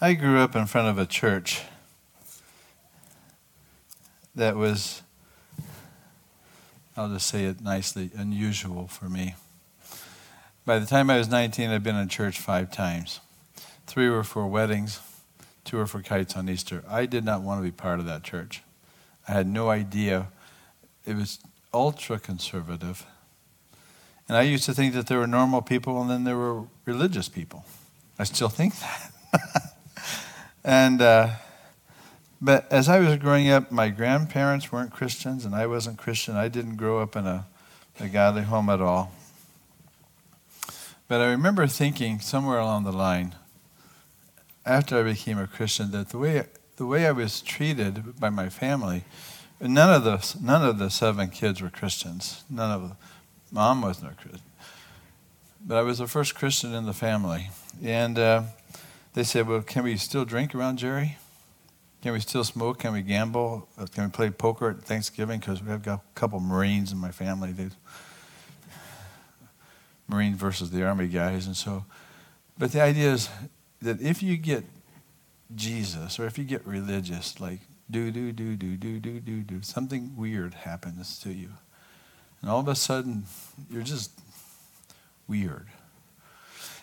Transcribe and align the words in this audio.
I 0.00 0.14
grew 0.14 0.40
up 0.40 0.56
in 0.56 0.66
front 0.66 0.88
of 0.88 0.98
a 0.98 1.06
church 1.06 1.62
that 4.34 4.56
was, 4.56 5.02
I'll 6.96 7.08
just 7.08 7.28
say 7.28 7.44
it 7.44 7.60
nicely, 7.60 8.10
unusual 8.14 8.88
for 8.88 9.08
me. 9.08 9.36
By 10.66 10.80
the 10.80 10.86
time 10.86 11.10
I 11.10 11.18
was 11.18 11.28
19, 11.28 11.70
I'd 11.70 11.84
been 11.84 11.94
in 11.94 12.08
church 12.08 12.40
five 12.40 12.72
times. 12.72 13.20
Three 13.86 14.10
were 14.10 14.24
for 14.24 14.48
weddings, 14.48 15.00
two 15.64 15.76
were 15.76 15.86
for 15.86 16.02
kites 16.02 16.36
on 16.36 16.48
Easter. 16.48 16.82
I 16.88 17.06
did 17.06 17.24
not 17.24 17.42
want 17.42 17.60
to 17.60 17.62
be 17.62 17.70
part 17.70 18.00
of 18.00 18.06
that 18.06 18.24
church. 18.24 18.62
I 19.28 19.32
had 19.32 19.46
no 19.46 19.70
idea. 19.70 20.26
It 21.06 21.14
was 21.14 21.38
ultra 21.72 22.18
conservative. 22.18 23.06
And 24.26 24.36
I 24.36 24.42
used 24.42 24.64
to 24.64 24.74
think 24.74 24.92
that 24.94 25.06
there 25.06 25.18
were 25.18 25.28
normal 25.28 25.62
people 25.62 26.00
and 26.00 26.10
then 26.10 26.24
there 26.24 26.36
were 26.36 26.64
religious 26.84 27.28
people. 27.28 27.64
I 28.18 28.24
still 28.24 28.48
think 28.48 28.74
that. 28.80 29.70
and, 30.64 31.02
uh, 31.02 31.30
but 32.40 32.70
as 32.72 32.88
I 32.88 32.98
was 32.98 33.16
growing 33.16 33.50
up, 33.50 33.70
my 33.70 33.88
grandparents 33.88 34.72
weren't 34.72 34.92
Christians 34.92 35.44
and 35.44 35.54
I 35.54 35.66
wasn't 35.66 35.98
Christian. 35.98 36.36
I 36.36 36.48
didn't 36.48 36.76
grow 36.76 37.00
up 37.00 37.16
in 37.16 37.26
a, 37.26 37.46
a 38.00 38.08
godly 38.08 38.42
home 38.42 38.68
at 38.68 38.80
all. 38.80 39.12
But 41.06 41.20
I 41.20 41.26
remember 41.30 41.66
thinking 41.66 42.18
somewhere 42.18 42.58
along 42.58 42.84
the 42.84 42.92
line, 42.92 43.34
after 44.64 44.98
I 44.98 45.02
became 45.02 45.38
a 45.38 45.46
Christian, 45.46 45.90
that 45.90 46.08
the 46.08 46.18
way, 46.18 46.44
the 46.76 46.86
way 46.86 47.06
I 47.06 47.12
was 47.12 47.42
treated 47.42 48.18
by 48.18 48.30
my 48.30 48.48
family, 48.48 49.04
none 49.60 49.94
of 49.94 50.04
the, 50.04 50.36
none 50.42 50.64
of 50.64 50.78
the 50.78 50.88
seven 50.88 51.28
kids 51.28 51.60
were 51.60 51.68
Christians. 51.68 52.44
None 52.48 52.70
of 52.70 52.82
them. 52.88 52.96
Mom 53.52 53.82
wasn't 53.82 54.12
a 54.12 54.14
Christian. 54.14 54.40
But 55.66 55.76
I 55.76 55.82
was 55.82 55.98
the 55.98 56.06
first 56.06 56.34
Christian 56.34 56.74
in 56.74 56.86
the 56.86 56.94
family. 56.94 57.50
And 57.82 58.18
uh, 58.18 58.42
they 59.14 59.24
said, 59.24 59.48
Well, 59.48 59.62
can 59.62 59.84
we 59.84 59.96
still 59.96 60.24
drink 60.24 60.54
around 60.54 60.78
Jerry? 60.78 61.16
Can 62.02 62.12
we 62.12 62.20
still 62.20 62.44
smoke? 62.44 62.80
Can 62.80 62.92
we 62.92 63.00
gamble? 63.00 63.66
Uh, 63.78 63.86
can 63.86 64.04
we 64.04 64.10
play 64.10 64.28
poker 64.30 64.70
at 64.70 64.82
Thanksgiving? 64.82 65.40
Because 65.40 65.62
we 65.62 65.70
have 65.70 65.82
got 65.82 66.00
a 66.00 66.14
couple 66.14 66.38
Marines 66.38 66.92
in 66.92 66.98
my 66.98 67.10
family. 67.10 67.52
They, 67.52 67.70
Marine 70.08 70.34
versus 70.34 70.70
the 70.70 70.84
Army 70.84 71.08
guys. 71.08 71.46
And 71.46 71.56
so, 71.56 71.86
but 72.58 72.72
the 72.72 72.82
idea 72.82 73.12
is 73.12 73.30
that 73.80 74.02
if 74.02 74.22
you 74.22 74.36
get 74.36 74.64
Jesus 75.54 76.18
or 76.18 76.26
if 76.26 76.36
you 76.36 76.44
get 76.44 76.66
religious, 76.66 77.40
like 77.40 77.60
do, 77.90 78.10
do, 78.10 78.32
do, 78.32 78.56
do, 78.56 78.76
do, 78.76 78.98
do, 78.98 79.20
do, 79.20 79.40
do, 79.42 79.62
something 79.62 80.16
weird 80.16 80.54
happens 80.54 81.18
to 81.20 81.32
you. 81.32 81.50
And 82.40 82.50
all 82.50 82.60
of 82.60 82.68
a 82.68 82.74
sudden, 82.74 83.24
you're 83.70 83.82
just 83.82 84.10
weird. 85.26 85.68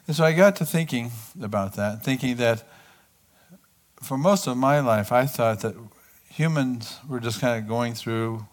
And 0.07 0.15
so 0.15 0.23
I 0.23 0.33
got 0.33 0.55
to 0.57 0.65
thinking 0.65 1.11
about 1.41 1.75
that, 1.75 2.03
thinking 2.03 2.37
that 2.37 2.63
for 4.01 4.17
most 4.17 4.47
of 4.47 4.57
my 4.57 4.79
life, 4.79 5.11
I 5.11 5.25
thought 5.25 5.59
that 5.61 5.75
humans 6.29 6.97
were 7.07 7.19
just 7.19 7.39
kind 7.39 7.61
of 7.61 7.69
going 7.69 7.93
through 7.93 8.47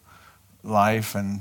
life 0.63 1.15
and 1.15 1.41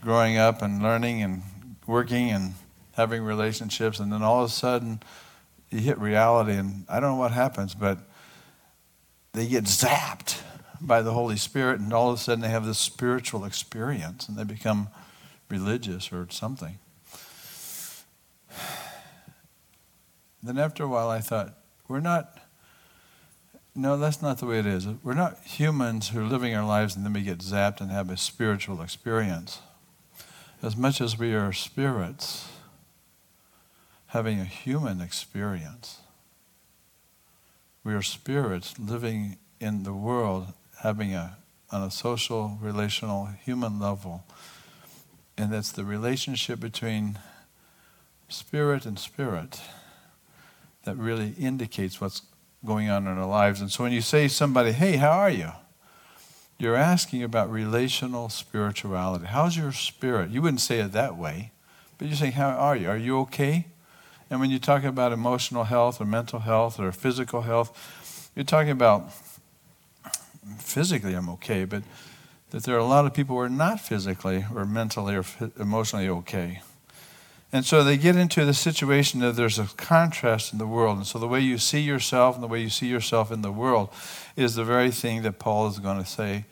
growing 0.00 0.38
up 0.38 0.62
and 0.62 0.82
learning 0.82 1.22
and 1.22 1.42
working 1.86 2.30
and 2.30 2.54
having 2.96 3.22
relationships, 3.22 4.00
and 4.00 4.12
then 4.12 4.22
all 4.22 4.42
of 4.42 4.50
a 4.50 4.52
sudden 4.52 5.02
you 5.70 5.78
hit 5.78 5.98
reality, 5.98 6.52
and 6.52 6.84
I 6.88 7.00
don't 7.00 7.12
know 7.12 7.16
what 7.16 7.32
happens, 7.32 7.74
but 7.74 7.98
they 9.32 9.46
get 9.46 9.64
zapped 9.64 10.42
by 10.80 11.02
the 11.02 11.12
Holy 11.12 11.36
Spirit, 11.36 11.80
and 11.80 11.92
all 11.92 12.10
of 12.10 12.16
a 12.16 12.18
sudden 12.18 12.42
they 12.42 12.48
have 12.48 12.66
this 12.66 12.78
spiritual 12.78 13.44
experience, 13.44 14.28
and 14.28 14.36
they 14.36 14.44
become 14.44 14.88
religious 15.48 16.12
or 16.12 16.26
something. 16.30 16.78
Then 20.42 20.58
after 20.58 20.84
a 20.84 20.88
while, 20.88 21.08
I 21.08 21.20
thought, 21.20 21.54
we're 21.88 22.00
not. 22.00 22.38
No, 23.74 23.96
that's 23.96 24.20
not 24.20 24.38
the 24.38 24.46
way 24.46 24.58
it 24.58 24.66
is. 24.66 24.86
We're 25.02 25.14
not 25.14 25.38
humans 25.44 26.10
who 26.10 26.20
are 26.20 26.26
living 26.26 26.54
our 26.54 26.66
lives 26.66 26.94
and 26.94 27.06
then 27.06 27.12
we 27.12 27.22
get 27.22 27.38
zapped 27.38 27.80
and 27.80 27.90
have 27.90 28.10
a 28.10 28.16
spiritual 28.16 28.82
experience. 28.82 29.60
As 30.62 30.76
much 30.76 31.00
as 31.00 31.18
we 31.18 31.34
are 31.34 31.52
spirits, 31.52 32.48
having 34.08 34.40
a 34.40 34.44
human 34.44 35.00
experience. 35.00 36.00
We 37.82 37.94
are 37.94 38.02
spirits 38.02 38.78
living 38.78 39.38
in 39.58 39.84
the 39.84 39.94
world, 39.94 40.48
having 40.82 41.14
a 41.14 41.38
on 41.72 41.82
a 41.82 41.90
social, 41.90 42.58
relational, 42.60 43.30
human 43.42 43.80
level. 43.80 44.24
And 45.38 45.50
that's 45.50 45.72
the 45.72 45.84
relationship 45.84 46.60
between 46.60 47.18
spirit 48.28 48.84
and 48.84 48.98
spirit 48.98 49.62
that 50.84 50.96
really 50.96 51.34
indicates 51.38 52.00
what's 52.00 52.22
going 52.64 52.88
on 52.88 53.06
in 53.06 53.18
our 53.18 53.26
lives. 53.26 53.60
And 53.60 53.70
so 53.70 53.84
when 53.84 53.92
you 53.92 54.00
say 54.00 54.28
somebody, 54.28 54.72
hey, 54.72 54.96
how 54.96 55.10
are 55.10 55.30
you? 55.30 55.52
You're 56.58 56.76
asking 56.76 57.22
about 57.22 57.50
relational 57.50 58.28
spirituality. 58.28 59.26
How's 59.26 59.56
your 59.56 59.72
spirit? 59.72 60.30
You 60.30 60.42
wouldn't 60.42 60.60
say 60.60 60.78
it 60.78 60.92
that 60.92 61.16
way, 61.16 61.50
but 61.98 62.06
you're 62.06 62.16
saying, 62.16 62.32
how 62.32 62.50
are 62.50 62.76
you? 62.76 62.88
Are 62.88 62.96
you 62.96 63.18
okay? 63.20 63.66
And 64.30 64.40
when 64.40 64.50
you 64.50 64.58
talk 64.58 64.84
about 64.84 65.12
emotional 65.12 65.64
health 65.64 66.00
or 66.00 66.04
mental 66.04 66.38
health 66.38 66.78
or 66.78 66.92
physical 66.92 67.42
health, 67.42 68.30
you're 68.34 68.44
talking 68.44 68.70
about 68.70 69.12
physically 70.58 71.14
I'm 71.14 71.28
okay, 71.30 71.64
but 71.64 71.82
that 72.50 72.64
there 72.64 72.76
are 72.76 72.78
a 72.78 72.84
lot 72.84 73.06
of 73.06 73.14
people 73.14 73.36
who 73.36 73.42
are 73.42 73.48
not 73.48 73.80
physically 73.80 74.44
or 74.54 74.64
mentally 74.64 75.16
or 75.16 75.24
emotionally 75.58 76.08
okay. 76.08 76.62
And 77.52 77.66
so 77.66 77.84
they 77.84 77.98
get 77.98 78.16
into 78.16 78.46
the 78.46 78.54
situation 78.54 79.20
that 79.20 79.36
there's 79.36 79.58
a 79.58 79.66
contrast 79.76 80.52
in 80.52 80.58
the 80.58 80.66
world. 80.66 80.96
And 80.96 81.06
so 81.06 81.18
the 81.18 81.28
way 81.28 81.40
you 81.40 81.58
see 81.58 81.80
yourself 81.80 82.34
and 82.34 82.42
the 82.42 82.48
way 82.48 82.62
you 82.62 82.70
see 82.70 82.86
yourself 82.86 83.30
in 83.30 83.42
the 83.42 83.52
world 83.52 83.90
is 84.36 84.54
the 84.54 84.64
very 84.64 84.90
thing 84.90 85.22
that 85.22 85.38
Paul 85.38 85.68
is 85.68 85.78
going 85.78 86.02
to 86.02 86.08
say 86.08 86.46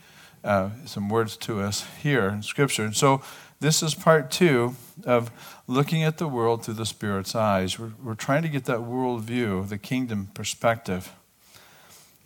uh, 0.44 0.70
some 0.84 1.08
words 1.08 1.36
to 1.38 1.60
us 1.60 1.86
here 2.02 2.28
in 2.28 2.42
Scripture. 2.42 2.84
And 2.84 2.94
so 2.94 3.22
this 3.60 3.82
is 3.82 3.94
part 3.94 4.30
two 4.30 4.76
of 5.04 5.30
looking 5.66 6.02
at 6.02 6.18
the 6.18 6.28
world 6.28 6.64
through 6.64 6.74
the 6.74 6.86
Spirit's 6.86 7.34
eyes. 7.34 7.78
We're, 7.78 7.92
we're 8.02 8.14
trying 8.14 8.42
to 8.42 8.48
get 8.48 8.64
that 8.66 8.82
world 8.82 9.22
view, 9.22 9.64
the 9.66 9.78
kingdom 9.78 10.30
perspective. 10.34 11.12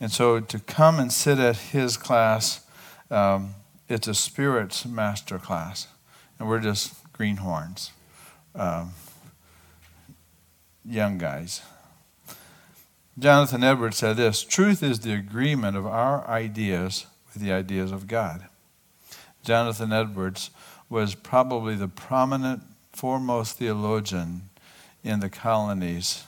And 0.00 0.10
so 0.10 0.40
to 0.40 0.58
come 0.58 0.98
and 0.98 1.12
sit 1.12 1.38
at 1.38 1.56
his 1.56 1.96
class, 1.96 2.64
um, 3.10 3.54
it's 3.88 4.08
a 4.08 4.14
Spirit's 4.14 4.84
master 4.86 5.38
class. 5.38 5.88
And 6.38 6.48
we're 6.48 6.60
just 6.60 6.94
greenhorns, 7.12 7.92
um, 8.54 8.92
young 10.84 11.18
guys. 11.18 11.62
Jonathan 13.18 13.62
Edwards 13.62 13.96
said 13.96 14.16
this 14.16 14.42
Truth 14.42 14.82
is 14.82 15.00
the 15.00 15.12
agreement 15.12 15.76
of 15.76 15.86
our 15.86 16.26
ideas 16.28 17.06
with 17.32 17.42
the 17.42 17.52
ideas 17.52 17.92
of 17.92 18.06
God. 18.06 18.46
Jonathan 19.42 19.92
Edwards 19.92 20.50
was 20.88 21.14
probably 21.14 21.74
the 21.74 21.88
prominent, 21.88 22.62
foremost 22.92 23.58
theologian 23.58 24.48
in 25.02 25.20
the 25.20 25.28
colonies 25.28 26.24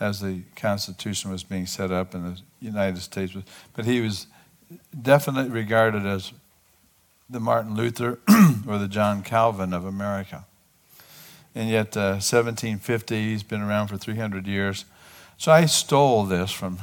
as 0.00 0.20
the 0.20 0.42
Constitution 0.56 1.30
was 1.30 1.42
being 1.42 1.66
set 1.66 1.90
up 1.90 2.14
in 2.14 2.22
the 2.24 2.40
United 2.60 3.00
States. 3.00 3.34
But 3.74 3.84
he 3.84 4.00
was 4.00 4.26
definitely 5.00 5.50
regarded 5.50 6.06
as 6.06 6.32
the 7.28 7.40
Martin 7.40 7.74
Luther 7.74 8.18
or 8.66 8.78
the 8.78 8.88
John 8.88 9.22
Calvin 9.22 9.72
of 9.72 9.84
America. 9.84 10.46
And 11.54 11.68
yet, 11.68 11.96
uh, 11.96 12.20
1750, 12.20 13.30
he's 13.30 13.42
been 13.42 13.62
around 13.62 13.88
for 13.88 13.96
300 13.96 14.46
years. 14.46 14.84
So 15.36 15.52
I 15.52 15.66
stole 15.66 16.24
this 16.24 16.50
from. 16.50 16.78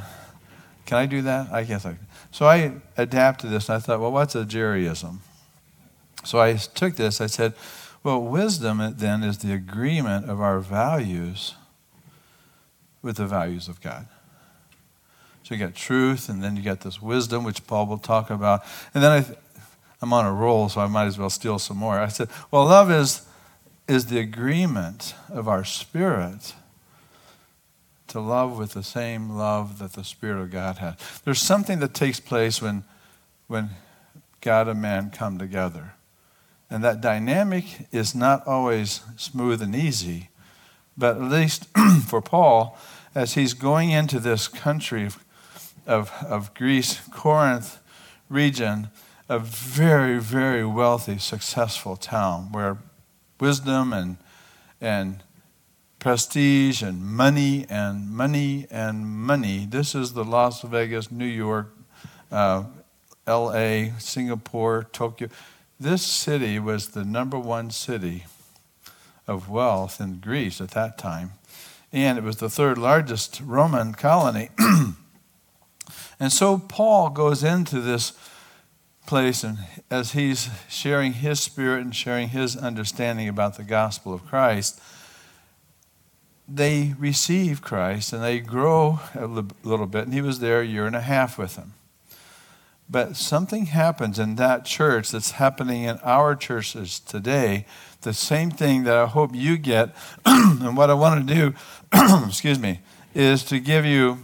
Can 0.86 0.98
I 0.98 1.06
do 1.06 1.22
that? 1.22 1.52
I 1.52 1.64
guess 1.64 1.86
I. 1.86 1.98
So 2.32 2.46
I 2.46 2.74
adapted 2.98 3.50
this, 3.50 3.70
and 3.70 3.78
I 3.78 3.80
thought, 3.80 4.00
well, 4.00 4.12
what's 4.12 4.36
a 4.36 4.44
Jerryism? 4.44 5.20
So 6.26 6.40
I 6.40 6.56
took 6.56 6.96
this, 6.96 7.22
I 7.22 7.28
said, 7.28 7.54
well, 8.04 8.22
wisdom 8.22 8.96
then 8.98 9.24
is 9.24 9.40
the 9.40 9.54
agreement 9.54 10.30
of 10.30 10.42
our 10.42 10.60
values 10.60 11.56
with 13.02 13.18
the 13.18 13.26
values 13.26 13.68
of 13.68 13.82
God. 13.82 14.08
So 15.44 15.54
you 15.54 15.60
got 15.60 15.76
truth, 15.76 16.28
and 16.28 16.44
then 16.44 16.56
you 16.56 16.64
got 16.64 16.82
this 16.82 17.02
wisdom, 17.02 17.44
which 17.44 17.66
Paul 17.68 17.86
will 17.86 18.00
talk 18.00 18.30
about. 18.30 18.64
And 18.94 19.04
then 19.04 19.12
I, 19.12 19.26
I'm 20.02 20.12
on 20.12 20.26
a 20.26 20.34
roll, 20.34 20.70
so 20.70 20.82
I 20.82 20.88
might 20.88 21.06
as 21.06 21.18
well 21.18 21.30
steal 21.30 21.60
some 21.60 21.78
more. 21.78 22.00
I 22.00 22.08
said, 22.08 22.30
well, 22.52 22.66
love 22.66 22.92
is, 22.92 23.25
is 23.88 24.08
the 24.08 24.20
agreement 24.20 25.14
of 25.30 25.48
our 25.48 25.64
spirit 25.64 26.54
to 28.08 28.20
love 28.20 28.58
with 28.58 28.72
the 28.72 28.84
same 28.84 29.30
love 29.32 29.80
that 29.80 29.94
the 29.94 30.04
Spirit 30.04 30.42
of 30.42 30.52
God 30.52 30.78
has. 30.78 30.96
There's 31.26 31.42
something 31.42 31.80
that 31.80 31.94
takes 31.94 32.20
place 32.20 32.62
when, 32.62 32.84
when 33.48 33.72
God 34.42 34.68
and 34.68 34.82
man 34.82 35.10
come 35.10 35.38
together. 35.38 35.96
And 36.70 36.84
that 36.84 37.02
dynamic 37.02 37.88
is 37.92 38.16
not 38.16 38.48
always 38.48 39.02
smooth 39.18 39.62
and 39.62 39.76
easy. 39.76 40.30
But 40.98 41.18
at 41.18 41.24
least 41.24 41.68
for 42.08 42.22
Paul, 42.22 42.78
as 43.14 43.34
he's 43.34 43.54
going 43.54 43.92
into 43.92 44.20
this 44.20 44.48
country 44.48 45.06
of, 45.06 45.24
of, 45.86 46.12
of 46.26 46.54
Greece, 46.54 47.02
Corinth 47.12 47.80
region, 48.30 48.90
a 49.28 49.40
very, 49.40 50.20
very 50.20 50.66
wealthy, 50.66 51.18
successful 51.18 51.96
town 51.96 52.52
where 52.52 52.78
wisdom 53.40 53.94
and, 53.94 54.18
and 54.80 55.24
prestige 56.00 56.82
and 56.82 57.02
money 57.02 57.66
and 57.70 58.10
money 58.10 58.68
and 58.70 59.06
money. 59.06 59.66
This 59.70 59.96
is 59.96 60.14
the 60.14 60.24
Las 60.24 60.62
Vegas, 60.62 61.12
New 61.12 61.26
York, 61.26 61.76
uh, 62.32 62.66
LA, 63.28 63.98
Singapore, 63.98 64.88
Tokyo. 64.92 65.30
This 65.80 66.04
city 66.04 66.60
was 66.60 66.90
the 66.90 67.04
number 67.04 67.40
one 67.40 67.72
city 67.72 68.26
of 69.28 69.50
wealth 69.50 70.00
in 70.00 70.20
Greece 70.20 70.62
at 70.62 70.72
that 70.72 70.98
time. 70.98 71.32
And 71.92 72.18
it 72.18 72.24
was 72.24 72.38
the 72.38 72.50
third 72.50 72.78
largest 72.78 73.42
Roman 73.44 73.94
colony. 73.94 74.50
and 76.20 76.32
so 76.32 76.60
Paul 76.60 77.10
goes 77.10 77.44
into 77.44 77.82
this 77.82 78.14
place 79.06 79.44
and 79.44 79.60
as 79.90 80.12
he's 80.12 80.50
sharing 80.70 81.14
his 81.14 81.40
spirit 81.40 81.82
and 81.82 81.96
sharing 81.96 82.30
his 82.30 82.56
understanding 82.56 83.28
about 83.28 83.58
the 83.58 83.64
gospel 83.64 84.14
of 84.14 84.26
Christ, 84.26 84.80
they 86.48 86.94
receive 86.98 87.62
Christ 87.62 88.14
and 88.14 88.24
they 88.24 88.40
grow 88.40 89.00
a 89.14 89.26
little 89.28 89.88
bit. 89.88 90.06
And 90.06 90.14
he 90.14 90.22
was 90.22 90.40
there 90.40 90.62
a 90.62 90.66
year 90.66 90.86
and 90.86 90.96
a 90.96 91.02
half 91.02 91.38
with 91.38 91.56
them. 91.56 91.74
But 92.88 93.16
something 93.16 93.68
happens 93.68 94.20
in 94.20 94.36
that 94.36 94.64
church 94.64 95.10
that's 95.10 95.32
happening 95.32 95.84
in 95.84 95.98
our 96.04 96.36
churches 96.36 97.00
today. 97.00 97.66
The 98.02 98.14
same 98.14 98.52
thing 98.52 98.84
that 98.84 98.96
I 98.96 99.08
hope 99.08 99.32
you 99.34 99.58
get. 99.58 99.96
and 100.26 100.78
what 100.78 100.92
I 100.92 100.94
want 100.94 101.28
to 101.28 101.34
do, 101.34 101.54
excuse 102.28 102.60
me, 102.60 102.82
is 103.16 103.44
to 103.46 103.60
give 103.60 103.86
you, 103.86 104.20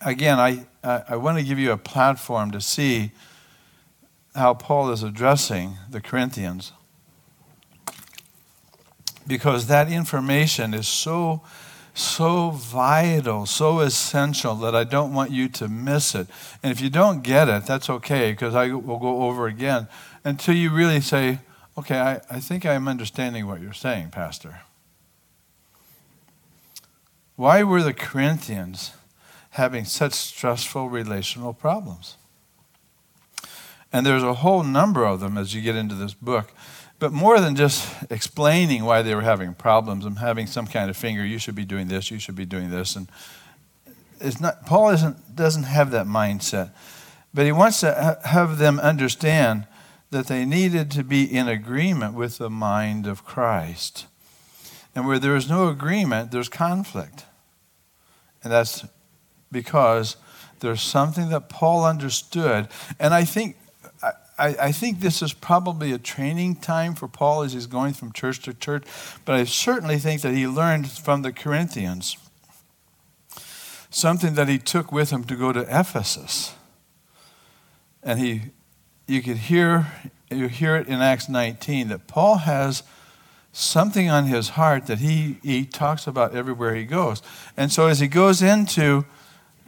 again, 0.00 0.38
I, 0.38 0.66
I, 0.84 1.02
I 1.08 1.16
want 1.16 1.38
to 1.38 1.44
give 1.44 1.58
you 1.58 1.72
a 1.72 1.76
platform 1.76 2.52
to 2.52 2.60
see 2.60 3.10
how 4.34 4.54
Paul 4.54 4.90
is 4.90 5.02
addressing 5.02 5.76
the 5.90 6.00
Corinthians. 6.00 6.72
Because 9.26 9.66
that 9.66 9.90
information 9.90 10.74
is 10.74 10.88
so 10.88 11.42
so 11.92 12.50
vital, 12.50 13.46
so 13.46 13.80
essential 13.80 14.54
that 14.56 14.74
I 14.74 14.84
don't 14.84 15.12
want 15.12 15.30
you 15.30 15.48
to 15.48 15.68
miss 15.68 16.14
it. 16.14 16.28
And 16.62 16.72
if 16.72 16.80
you 16.80 16.90
don't 16.90 17.22
get 17.22 17.48
it, 17.48 17.66
that's 17.66 17.90
okay, 17.90 18.30
because 18.32 18.54
I 18.54 18.72
will 18.72 18.98
go 18.98 19.22
over 19.24 19.46
again 19.46 19.88
until 20.24 20.54
you 20.54 20.70
really 20.70 21.00
say, 21.00 21.40
okay, 21.76 21.98
I, 21.98 22.20
I 22.30 22.40
think 22.40 22.64
I'm 22.64 22.88
understanding 22.88 23.46
what 23.46 23.60
you're 23.60 23.72
saying, 23.72 24.10
Pastor. 24.10 24.60
Why 27.36 27.62
were 27.62 27.82
the 27.82 27.94
Corinthians 27.94 28.92
having 29.50 29.84
such 29.84 30.12
stressful 30.12 30.88
relational 30.88 31.52
problems? 31.52 32.16
And 33.92 34.06
there's 34.06 34.22
a 34.22 34.34
whole 34.34 34.62
number 34.62 35.04
of 35.04 35.20
them 35.20 35.36
as 35.36 35.54
you 35.54 35.62
get 35.62 35.76
into 35.76 35.94
this 35.94 36.14
book. 36.14 36.52
But 36.98 37.12
more 37.12 37.40
than 37.40 37.56
just 37.56 37.88
explaining 38.10 38.84
why 38.84 39.02
they 39.02 39.14
were 39.14 39.22
having 39.22 39.54
problems 39.54 40.04
and 40.04 40.18
having 40.18 40.46
some 40.46 40.66
kind 40.66 40.90
of 40.90 40.96
finger, 40.96 41.24
you 41.24 41.38
should 41.38 41.54
be 41.54 41.64
doing 41.64 41.88
this, 41.88 42.10
you 42.10 42.18
should 42.18 42.36
be 42.36 42.44
doing 42.44 42.70
this. 42.70 42.94
And 42.94 43.08
it's 44.20 44.40
not, 44.40 44.66
Paul 44.66 44.90
isn't, 44.90 45.34
doesn't 45.34 45.62
have 45.62 45.90
that 45.92 46.06
mindset. 46.06 46.72
But 47.32 47.46
he 47.46 47.52
wants 47.52 47.80
to 47.80 48.18
have 48.24 48.58
them 48.58 48.78
understand 48.78 49.66
that 50.10 50.26
they 50.26 50.44
needed 50.44 50.90
to 50.90 51.04
be 51.04 51.24
in 51.24 51.48
agreement 51.48 52.14
with 52.14 52.38
the 52.38 52.50
mind 52.50 53.06
of 53.06 53.24
Christ. 53.24 54.06
And 54.94 55.06
where 55.06 55.18
there 55.18 55.36
is 55.36 55.48
no 55.48 55.68
agreement, 55.68 56.32
there's 56.32 56.48
conflict. 56.48 57.24
And 58.42 58.52
that's 58.52 58.84
because 59.50 60.16
there's 60.60 60.82
something 60.82 61.30
that 61.30 61.48
Paul 61.48 61.84
understood. 61.84 62.68
And 62.98 63.14
I 63.14 63.24
think 63.24 63.56
I, 64.40 64.56
I 64.58 64.72
think 64.72 65.00
this 65.00 65.20
is 65.20 65.34
probably 65.34 65.92
a 65.92 65.98
training 65.98 66.56
time 66.56 66.94
for 66.94 67.06
Paul 67.06 67.42
as 67.42 67.52
he's 67.52 67.66
going 67.66 67.92
from 67.92 68.10
church 68.10 68.40
to 68.40 68.54
church, 68.54 68.84
but 69.26 69.34
I 69.34 69.44
certainly 69.44 69.98
think 69.98 70.22
that 70.22 70.34
he 70.34 70.46
learned 70.46 70.90
from 70.90 71.22
the 71.22 71.32
Corinthians 71.32 72.16
something 73.90 74.34
that 74.34 74.48
he 74.48 74.58
took 74.58 74.90
with 74.90 75.10
him 75.10 75.24
to 75.24 75.36
go 75.36 75.52
to 75.52 75.60
Ephesus. 75.60 76.54
And 78.02 78.18
he, 78.18 78.42
you 79.06 79.20
could 79.20 79.36
hear, 79.36 79.88
you 80.30 80.48
hear 80.48 80.76
it 80.76 80.86
in 80.86 81.02
Acts 81.02 81.28
19 81.28 81.88
that 81.88 82.06
Paul 82.06 82.38
has 82.38 82.82
something 83.52 84.08
on 84.08 84.26
his 84.26 84.50
heart 84.50 84.86
that 84.86 85.00
he, 85.00 85.38
he 85.42 85.66
talks 85.66 86.06
about 86.06 86.34
everywhere 86.34 86.74
he 86.74 86.84
goes. 86.84 87.20
And 87.56 87.70
so 87.70 87.88
as 87.88 88.00
he 88.00 88.08
goes 88.08 88.40
into 88.40 89.04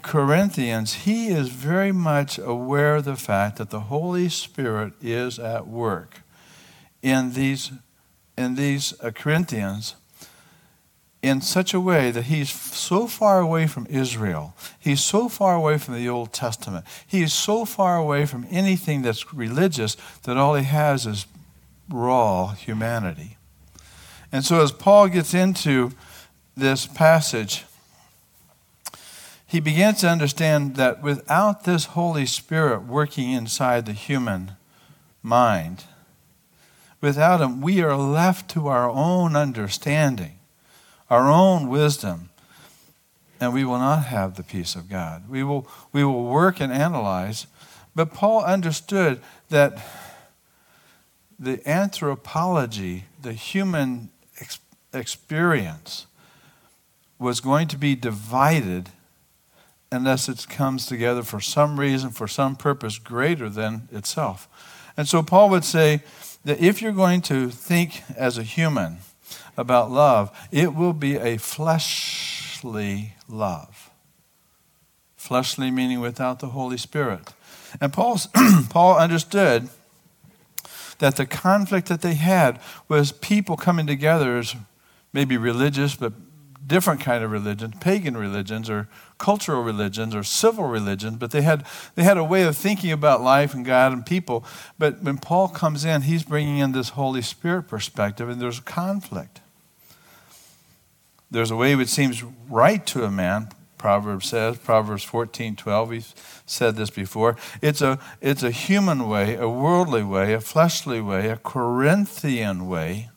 Corinthians, 0.02 0.94
he 0.94 1.28
is 1.28 1.48
very 1.48 1.92
much 1.92 2.38
aware 2.38 2.96
of 2.96 3.04
the 3.04 3.16
fact 3.16 3.56
that 3.56 3.70
the 3.70 3.80
Holy 3.80 4.28
Spirit 4.28 4.92
is 5.00 5.38
at 5.38 5.66
work 5.66 6.22
in 7.02 7.32
these, 7.32 7.72
in 8.36 8.54
these 8.54 8.94
uh, 9.00 9.10
Corinthians 9.10 9.94
in 11.22 11.40
such 11.40 11.72
a 11.72 11.80
way 11.80 12.10
that 12.10 12.24
he's 12.24 12.50
so 12.50 13.06
far 13.06 13.38
away 13.38 13.68
from 13.68 13.86
Israel. 13.86 14.54
He's 14.78 15.00
so 15.00 15.28
far 15.28 15.54
away 15.54 15.78
from 15.78 15.94
the 15.94 16.08
Old 16.08 16.32
Testament. 16.32 16.84
He 17.06 17.22
is 17.22 17.32
so 17.32 17.64
far 17.64 17.96
away 17.96 18.26
from 18.26 18.46
anything 18.50 19.02
that's 19.02 19.32
religious 19.32 19.96
that 20.24 20.36
all 20.36 20.56
he 20.56 20.64
has 20.64 21.06
is 21.06 21.26
raw 21.88 22.48
humanity. 22.54 23.36
And 24.32 24.44
so 24.44 24.62
as 24.62 24.72
Paul 24.72 25.08
gets 25.08 25.32
into 25.32 25.92
this 26.56 26.86
passage, 26.86 27.64
he 29.52 29.60
begins 29.60 30.00
to 30.00 30.08
understand 30.08 30.76
that 30.76 31.02
without 31.02 31.64
this 31.64 31.84
Holy 31.84 32.24
Spirit 32.24 32.84
working 32.84 33.30
inside 33.30 33.84
the 33.84 33.92
human 33.92 34.52
mind, 35.22 35.84
without 37.02 37.42
him, 37.42 37.60
we 37.60 37.82
are 37.82 37.94
left 37.94 38.50
to 38.52 38.68
our 38.68 38.88
own 38.88 39.36
understanding, 39.36 40.38
our 41.10 41.30
own 41.30 41.68
wisdom, 41.68 42.30
and 43.42 43.52
we 43.52 43.62
will 43.62 43.76
not 43.76 44.06
have 44.06 44.36
the 44.36 44.42
peace 44.42 44.74
of 44.74 44.88
God. 44.88 45.28
We 45.28 45.44
will, 45.44 45.68
we 45.92 46.02
will 46.02 46.24
work 46.24 46.58
and 46.58 46.72
analyze. 46.72 47.46
But 47.94 48.14
Paul 48.14 48.42
understood 48.44 49.20
that 49.50 49.84
the 51.38 51.60
anthropology, 51.68 53.04
the 53.20 53.34
human 53.34 54.08
ex- 54.40 54.60
experience, 54.94 56.06
was 57.18 57.40
going 57.40 57.68
to 57.68 57.76
be 57.76 57.94
divided 57.94 58.88
unless 59.92 60.28
it 60.28 60.48
comes 60.48 60.86
together 60.86 61.22
for 61.22 61.40
some 61.40 61.78
reason, 61.78 62.10
for 62.10 62.26
some 62.26 62.56
purpose 62.56 62.98
greater 62.98 63.48
than 63.48 63.88
itself. 63.92 64.48
And 64.96 65.06
so 65.06 65.22
Paul 65.22 65.50
would 65.50 65.64
say 65.64 66.02
that 66.44 66.60
if 66.60 66.82
you're 66.82 66.92
going 66.92 67.22
to 67.22 67.50
think 67.50 68.02
as 68.16 68.38
a 68.38 68.42
human 68.42 68.98
about 69.56 69.90
love, 69.90 70.36
it 70.50 70.74
will 70.74 70.92
be 70.92 71.16
a 71.16 71.36
fleshly 71.36 73.14
love. 73.28 73.90
Fleshly 75.16 75.70
meaning 75.70 76.00
without 76.00 76.40
the 76.40 76.48
Holy 76.48 76.76
Spirit. 76.76 77.32
And 77.80 77.92
Paul's, 77.92 78.28
Paul 78.70 78.98
understood 78.98 79.68
that 80.98 81.16
the 81.16 81.26
conflict 81.26 81.88
that 81.88 82.02
they 82.02 82.14
had 82.14 82.60
was 82.88 83.12
people 83.12 83.56
coming 83.56 83.86
together 83.86 84.38
as 84.38 84.54
maybe 85.12 85.36
religious, 85.36 85.94
but 85.94 86.12
different 86.66 87.00
kind 87.00 87.24
of 87.24 87.30
religions, 87.30 87.74
pagan 87.80 88.16
religions 88.16 88.70
or 88.70 88.88
cultural 89.18 89.62
religions 89.62 90.14
or 90.14 90.22
civil 90.22 90.64
religions, 90.64 91.16
but 91.16 91.30
they 91.30 91.42
had, 91.42 91.64
they 91.94 92.02
had 92.02 92.18
a 92.18 92.24
way 92.24 92.42
of 92.42 92.56
thinking 92.56 92.92
about 92.92 93.20
life 93.20 93.54
and 93.54 93.64
God 93.64 93.92
and 93.92 94.06
people. 94.06 94.44
But 94.78 95.02
when 95.02 95.18
Paul 95.18 95.48
comes 95.48 95.84
in, 95.84 96.02
he's 96.02 96.22
bringing 96.22 96.58
in 96.58 96.72
this 96.72 96.90
Holy 96.90 97.22
Spirit 97.22 97.64
perspective, 97.64 98.28
and 98.28 98.40
there's 98.40 98.60
conflict. 98.60 99.40
There's 101.30 101.50
a 101.50 101.56
way 101.56 101.74
which 101.74 101.88
seems 101.88 102.22
right 102.48 102.84
to 102.88 103.04
a 103.04 103.10
man, 103.10 103.48
Proverbs 103.82 104.28
says, 104.28 104.58
Proverbs 104.58 105.02
14, 105.02 105.56
12, 105.56 105.88
we've 105.88 106.14
said 106.46 106.76
this 106.76 106.90
before. 106.90 107.36
It's 107.60 107.82
a, 107.82 107.98
it's 108.20 108.44
a 108.44 108.52
human 108.52 109.08
way, 109.08 109.34
a 109.34 109.48
worldly 109.48 110.04
way, 110.04 110.34
a 110.34 110.40
fleshly 110.40 111.00
way, 111.00 111.30
a 111.30 111.36
Corinthian 111.36 112.68
way. 112.68 113.08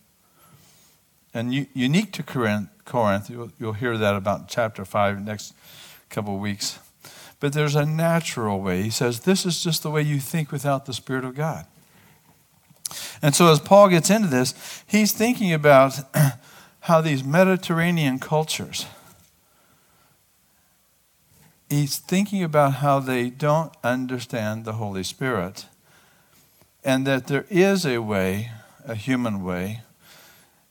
And 1.36 1.68
unique 1.74 2.13
to 2.13 2.24
Corinth, 2.24 2.70
Corinth. 2.86 3.30
You'll, 3.30 3.51
you'll 3.60 3.74
hear 3.74 3.98
that 3.98 4.15
about 4.15 4.48
chapter 4.48 4.86
5 4.86 5.22
next 5.22 5.54
couple 6.10 6.36
of 6.36 6.39
weeks. 6.42 6.80
But 7.42 7.51
there's 7.51 7.75
a 7.75 7.86
natural 7.86 8.62
way. 8.62 8.84
He 8.84 8.89
says, 8.89 9.20
This 9.20 9.46
is 9.46 9.62
just 9.62 9.84
the 9.84 9.92
way 9.92 10.01
you 10.01 10.22
think 10.22 10.50
without 10.50 10.86
the 10.86 10.94
Spirit 10.94 11.25
of 11.25 11.36
God. 11.36 11.65
And 13.22 13.36
so 13.36 13.51
as 13.51 13.60
Paul 13.60 13.89
gets 13.89 14.10
into 14.10 14.30
this, 14.30 14.84
he's 14.88 15.12
thinking 15.12 15.51
about 15.51 16.00
how 16.82 17.01
these 17.01 17.22
Mediterranean 17.22 18.18
cultures, 18.18 18.86
he's 21.70 21.98
thinking 21.98 22.44
about 22.44 22.75
how 22.75 23.00
they 23.00 23.30
don't 23.30 23.74
understand 23.84 24.63
the 24.63 24.74
Holy 24.74 25.04
Spirit 25.04 25.65
and 26.82 27.06
that 27.06 27.27
there 27.27 27.46
is 27.50 27.86
a 27.86 27.98
way, 27.98 28.51
a 28.86 28.96
human 28.96 29.44
way, 29.44 29.82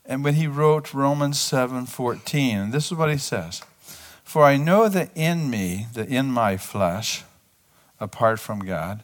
and 0.06 0.22
when 0.22 0.34
he 0.34 0.46
wrote 0.46 0.94
Romans 0.94 1.38
7:14, 1.38 2.56
and 2.56 2.72
this 2.72 2.86
is 2.86 2.94
what 2.94 3.10
he 3.10 3.18
says: 3.18 3.62
"For 4.24 4.44
I 4.44 4.56
know 4.56 4.88
that 4.88 5.10
in 5.14 5.50
me, 5.50 5.86
that 5.94 6.08
in 6.08 6.30
my 6.30 6.56
flesh, 6.56 7.24
apart 8.00 8.40
from 8.40 8.60
God, 8.60 9.02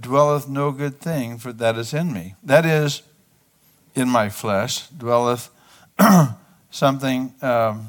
dwelleth 0.00 0.48
no 0.48 0.70
good 0.70 1.00
thing, 1.00 1.38
for 1.38 1.52
that 1.52 1.76
is 1.76 1.92
in 1.92 2.12
me. 2.12 2.34
That 2.42 2.64
is, 2.64 3.02
in 3.94 4.08
my 4.08 4.28
flesh 4.28 4.86
dwelleth 4.88 5.50
something, 6.70 7.34
um, 7.42 7.88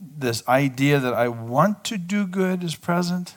this 0.00 0.46
idea 0.48 0.98
that 0.98 1.14
I 1.14 1.28
want 1.28 1.84
to 1.84 1.98
do 1.98 2.26
good 2.26 2.62
is 2.62 2.74
present. 2.74 3.36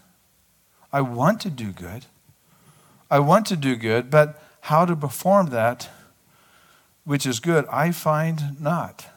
I 0.91 1.01
want 1.01 1.41
to 1.41 1.49
do 1.49 1.71
good. 1.71 2.05
I 3.09 3.19
want 3.19 3.45
to 3.47 3.55
do 3.55 3.75
good, 3.75 4.09
but 4.09 4.41
how 4.61 4.85
to 4.85 4.95
perform 4.95 5.47
that, 5.47 5.89
which 7.03 7.25
is 7.25 7.39
good, 7.39 7.65
I 7.67 7.91
find 7.91 8.59
not. 8.59 9.07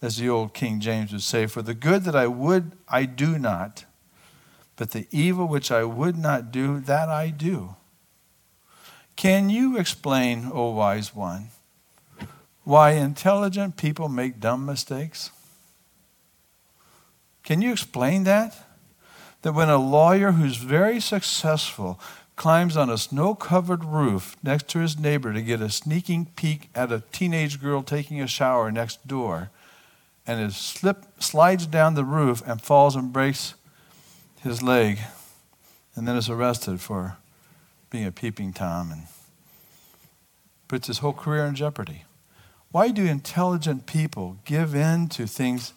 As 0.00 0.16
the 0.16 0.28
old 0.28 0.52
King 0.52 0.80
James 0.80 1.12
would 1.12 1.22
say, 1.22 1.46
For 1.46 1.62
the 1.62 1.74
good 1.74 2.04
that 2.04 2.16
I 2.16 2.26
would, 2.26 2.72
I 2.88 3.04
do 3.04 3.38
not, 3.38 3.84
but 4.76 4.90
the 4.90 5.06
evil 5.10 5.46
which 5.46 5.70
I 5.70 5.84
would 5.84 6.18
not 6.18 6.50
do, 6.50 6.80
that 6.80 7.08
I 7.08 7.30
do. 7.30 7.76
Can 9.14 9.48
you 9.50 9.78
explain, 9.78 10.50
O 10.52 10.70
wise 10.70 11.14
one, 11.14 11.50
why 12.64 12.92
intelligent 12.92 13.76
people 13.76 14.08
make 14.08 14.40
dumb 14.40 14.66
mistakes? 14.66 15.30
Can 17.42 17.60
you 17.62 17.72
explain 17.72 18.24
that? 18.24 18.56
That 19.42 19.52
when 19.52 19.68
a 19.68 19.76
lawyer 19.76 20.32
who's 20.32 20.56
very 20.56 21.00
successful 21.00 22.00
climbs 22.42 22.76
on 22.76 22.90
a 22.90 22.98
snow 22.98 23.36
covered 23.36 23.84
roof 23.84 24.36
next 24.42 24.66
to 24.66 24.80
his 24.80 24.98
neighbor 24.98 25.32
to 25.32 25.40
get 25.40 25.60
a 25.60 25.70
sneaking 25.70 26.26
peek 26.34 26.68
at 26.74 26.90
a 26.90 27.00
teenage 27.12 27.60
girl 27.60 27.84
taking 27.84 28.20
a 28.20 28.26
shower 28.26 28.68
next 28.72 29.06
door, 29.06 29.48
and 30.26 30.40
his 30.40 30.56
slip 30.56 31.06
slides 31.22 31.68
down 31.68 31.94
the 31.94 32.04
roof 32.04 32.42
and 32.44 32.60
falls 32.60 32.96
and 32.96 33.12
breaks 33.12 33.54
his 34.40 34.60
leg, 34.60 34.98
and 35.94 36.08
then 36.08 36.16
is 36.16 36.28
arrested 36.28 36.80
for 36.80 37.16
being 37.90 38.06
a 38.06 38.10
peeping 38.10 38.52
Tom 38.52 38.90
and 38.90 39.02
puts 40.66 40.88
his 40.88 40.98
whole 40.98 41.12
career 41.12 41.46
in 41.46 41.54
jeopardy. 41.54 42.02
Why 42.72 42.88
do 42.88 43.04
intelligent 43.04 43.86
people 43.86 44.38
give 44.44 44.74
in 44.74 45.08
to 45.10 45.28
things 45.28 45.74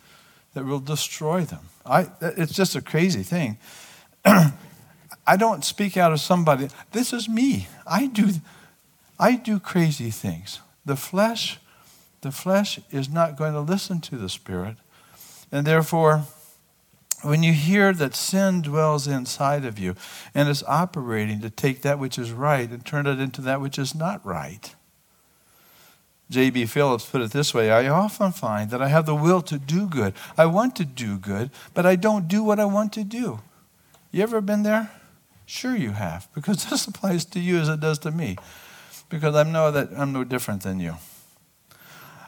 that 0.56 0.66
will 0.66 0.80
destroy 0.80 1.42
them? 1.42 1.70
I, 1.86 2.08
it's 2.22 2.54
just 2.54 2.76
a 2.76 2.82
crazy 2.82 3.22
thing. 3.22 3.60
I 5.28 5.38
don't 5.38 5.66
speak 5.66 5.98
out 5.98 6.12
of 6.12 6.20
somebody. 6.20 6.70
This 6.92 7.12
is 7.12 7.28
me. 7.28 7.68
I 7.88 8.08
do, 8.08 8.30
I 9.20 9.36
do 9.36 9.60
crazy 9.60 10.12
things. 10.12 10.60
The 10.86 10.96
flesh, 10.96 11.60
the 12.22 12.32
flesh 12.32 12.80
is 12.92 13.10
not 13.10 13.38
going 13.38 13.54
to 13.54 13.62
listen 13.62 14.02
to 14.02 14.18
the 14.18 14.30
spirit, 14.30 14.78
and 15.52 15.66
therefore, 15.66 16.24
when 17.22 17.42
you 17.42 17.54
hear 17.54 17.92
that 17.94 18.16
sin 18.16 18.62
dwells 18.62 19.08
inside 19.08 19.66
of 19.66 19.80
you 19.80 19.96
and 20.36 20.48
is 20.48 20.64
operating 20.68 21.42
to 21.42 21.50
take 21.50 21.82
that 21.82 21.98
which 21.98 22.20
is 22.20 22.32
right 22.32 22.70
and 22.70 22.86
turn 22.86 23.08
it 23.08 23.20
into 23.20 23.42
that 23.42 23.62
which 23.62 23.80
is 23.80 23.96
not 23.96 24.24
right, 24.24 24.76
J.B. 26.30 26.66
Phillips 26.66 27.06
put 27.06 27.22
it 27.22 27.32
this 27.32 27.54
way 27.54 27.72
I 27.72 27.88
often 27.88 28.32
find 28.32 28.70
that 28.72 28.82
I 28.82 28.88
have 28.88 29.06
the 29.06 29.16
will 29.16 29.42
to 29.44 29.58
do 29.58 29.88
good. 29.88 30.14
I 30.38 30.46
want 30.46 30.76
to 30.78 30.86
do 30.86 31.18
good, 31.18 31.52
but 31.74 31.86
I 31.86 31.96
don't 31.96 32.28
do 32.28 32.44
what 32.44 32.60
I 32.60 32.66
want 32.66 32.94
to 32.94 33.04
do. 33.04 33.40
You 34.12 34.24
ever 34.24 34.42
been 34.42 34.64
there? 34.64 34.92
Sure, 35.46 35.76
you 35.76 35.92
have, 35.92 36.28
because 36.34 36.66
this 36.70 36.88
applies 36.88 37.26
to 37.26 37.40
you 37.40 37.58
as 37.58 37.70
it 37.70 37.80
does 37.80 38.00
to 38.00 38.12
me, 38.12 38.38
because 39.10 39.36
I 39.36 39.44
know 39.44 39.72
that 39.72 39.90
I'm 39.96 40.14
no 40.14 40.24
different 40.24 40.64
than 40.64 40.80
you. 40.80 40.96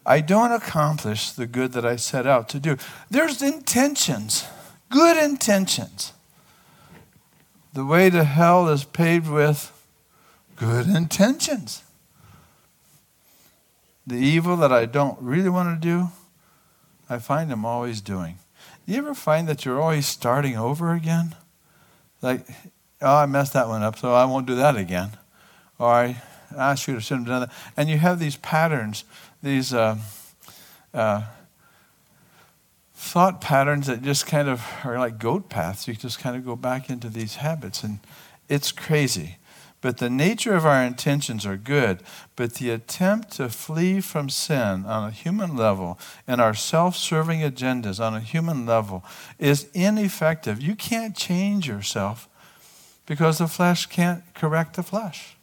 I 0.05 0.21
don't 0.21 0.51
accomplish 0.51 1.31
the 1.31 1.47
good 1.47 1.73
that 1.73 1.85
I 1.85 1.97
set 1.97 2.25
out 2.25 2.47
to 2.49 2.59
do. 2.59 2.77
There's 3.09 3.41
intentions, 3.41 4.45
good 4.89 5.17
intentions. 5.17 6.13
The 7.73 7.85
way 7.85 8.09
to 8.09 8.23
hell 8.23 8.69
is 8.69 8.85
paved 8.85 9.29
with 9.29 9.71
good 10.55 10.87
intentions 10.87 11.83
the 14.07 14.15
evil 14.15 14.55
that 14.55 14.71
I 14.71 14.85
don't 14.85 15.21
really 15.21 15.49
want 15.49 15.79
to 15.79 15.85
do, 15.85 16.07
I 17.09 17.19
find 17.19 17.51
I'm 17.51 17.65
always 17.65 17.99
doing. 17.99 18.39
You 18.85 18.95
ever 18.95 19.13
find 19.13 19.49
that 19.49 19.65
you're 19.65 19.81
always 19.81 20.07
starting 20.07 20.57
over 20.57 20.93
again? 20.93 21.35
Like, 22.21 22.47
oh, 23.01 23.15
I 23.15 23.25
messed 23.25 23.53
that 23.53 23.67
one 23.67 23.83
up, 23.83 23.97
so 23.97 24.13
I 24.13 24.25
won't 24.25 24.47
do 24.47 24.55
that 24.55 24.75
again. 24.75 25.11
Or 25.79 25.89
I, 25.89 26.21
I 26.57 26.75
should 26.75 26.95
have, 26.95 27.03
shouldn't 27.03 27.27
done 27.27 27.41
that. 27.41 27.51
And 27.75 27.89
you 27.89 27.97
have 27.97 28.19
these 28.19 28.37
patterns, 28.37 29.03
these 29.43 29.73
uh, 29.73 29.97
uh, 30.93 31.23
thought 32.95 33.41
patterns 33.41 33.87
that 33.87 34.01
just 34.01 34.25
kind 34.25 34.47
of 34.47 34.63
are 34.83 34.99
like 34.99 35.19
goat 35.19 35.49
paths. 35.49 35.87
You 35.87 35.93
just 35.93 36.19
kind 36.19 36.35
of 36.35 36.45
go 36.45 36.55
back 36.55 36.89
into 36.89 37.09
these 37.09 37.35
habits, 37.35 37.83
and 37.83 37.99
it's 38.49 38.71
crazy. 38.71 39.37
But 39.79 39.99
the 39.99 40.09
nature 40.09 40.55
of 40.55 40.65
our 40.65 40.83
intentions 40.83 41.45
are 41.45 41.55
good. 41.55 42.01
But 42.35 42.55
the 42.55 42.71
attempt 42.71 43.31
to 43.33 43.47
flee 43.49 44.01
from 44.01 44.29
sin 44.29 44.85
on 44.85 45.07
a 45.07 45.11
human 45.11 45.55
level 45.55 45.99
and 46.27 46.41
our 46.41 46.55
self 46.55 46.95
serving 46.95 47.41
agendas 47.41 47.99
on 47.99 48.15
a 48.15 48.19
human 48.19 48.65
level 48.65 49.05
is 49.37 49.67
ineffective. 49.73 50.61
You 50.61 50.75
can't 50.75 51.15
change 51.15 51.67
yourself 51.67 52.27
because 53.07 53.39
the 53.39 53.47
flesh 53.47 53.87
can't 53.87 54.21
correct 54.35 54.75
the 54.75 54.83
flesh. 54.83 55.35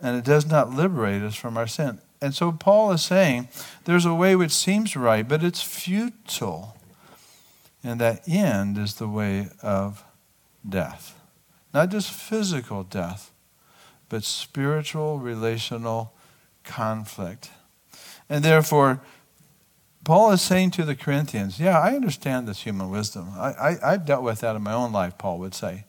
And 0.00 0.16
it 0.16 0.24
does 0.24 0.46
not 0.46 0.70
liberate 0.70 1.22
us 1.22 1.34
from 1.34 1.56
our 1.56 1.66
sin. 1.66 2.00
And 2.20 2.34
so 2.34 2.52
Paul 2.52 2.92
is 2.92 3.02
saying 3.02 3.48
there's 3.84 4.04
a 4.04 4.14
way 4.14 4.36
which 4.36 4.52
seems 4.52 4.94
right, 4.96 5.26
but 5.26 5.42
it's 5.42 5.62
futile. 5.62 6.76
And 7.82 8.00
that 8.00 8.28
end 8.28 8.76
is 8.76 8.94
the 8.94 9.08
way 9.08 9.48
of 9.62 10.04
death. 10.68 11.18
Not 11.72 11.90
just 11.90 12.10
physical 12.10 12.82
death, 12.82 13.30
but 14.08 14.24
spiritual, 14.24 15.18
relational 15.18 16.12
conflict. 16.64 17.50
And 18.28 18.44
therefore, 18.44 19.00
Paul 20.04 20.32
is 20.32 20.42
saying 20.42 20.72
to 20.72 20.84
the 20.84 20.96
Corinthians, 20.96 21.60
Yeah, 21.60 21.78
I 21.78 21.94
understand 21.94 22.48
this 22.48 22.62
human 22.62 22.90
wisdom. 22.90 23.28
I, 23.36 23.76
I, 23.82 23.92
have 23.92 24.06
dealt 24.06 24.22
with 24.22 24.40
that 24.40 24.56
in 24.56 24.62
my 24.62 24.72
own 24.72 24.92
life, 24.92 25.18
Paul 25.18 25.38
would 25.38 25.54
say. 25.54 25.84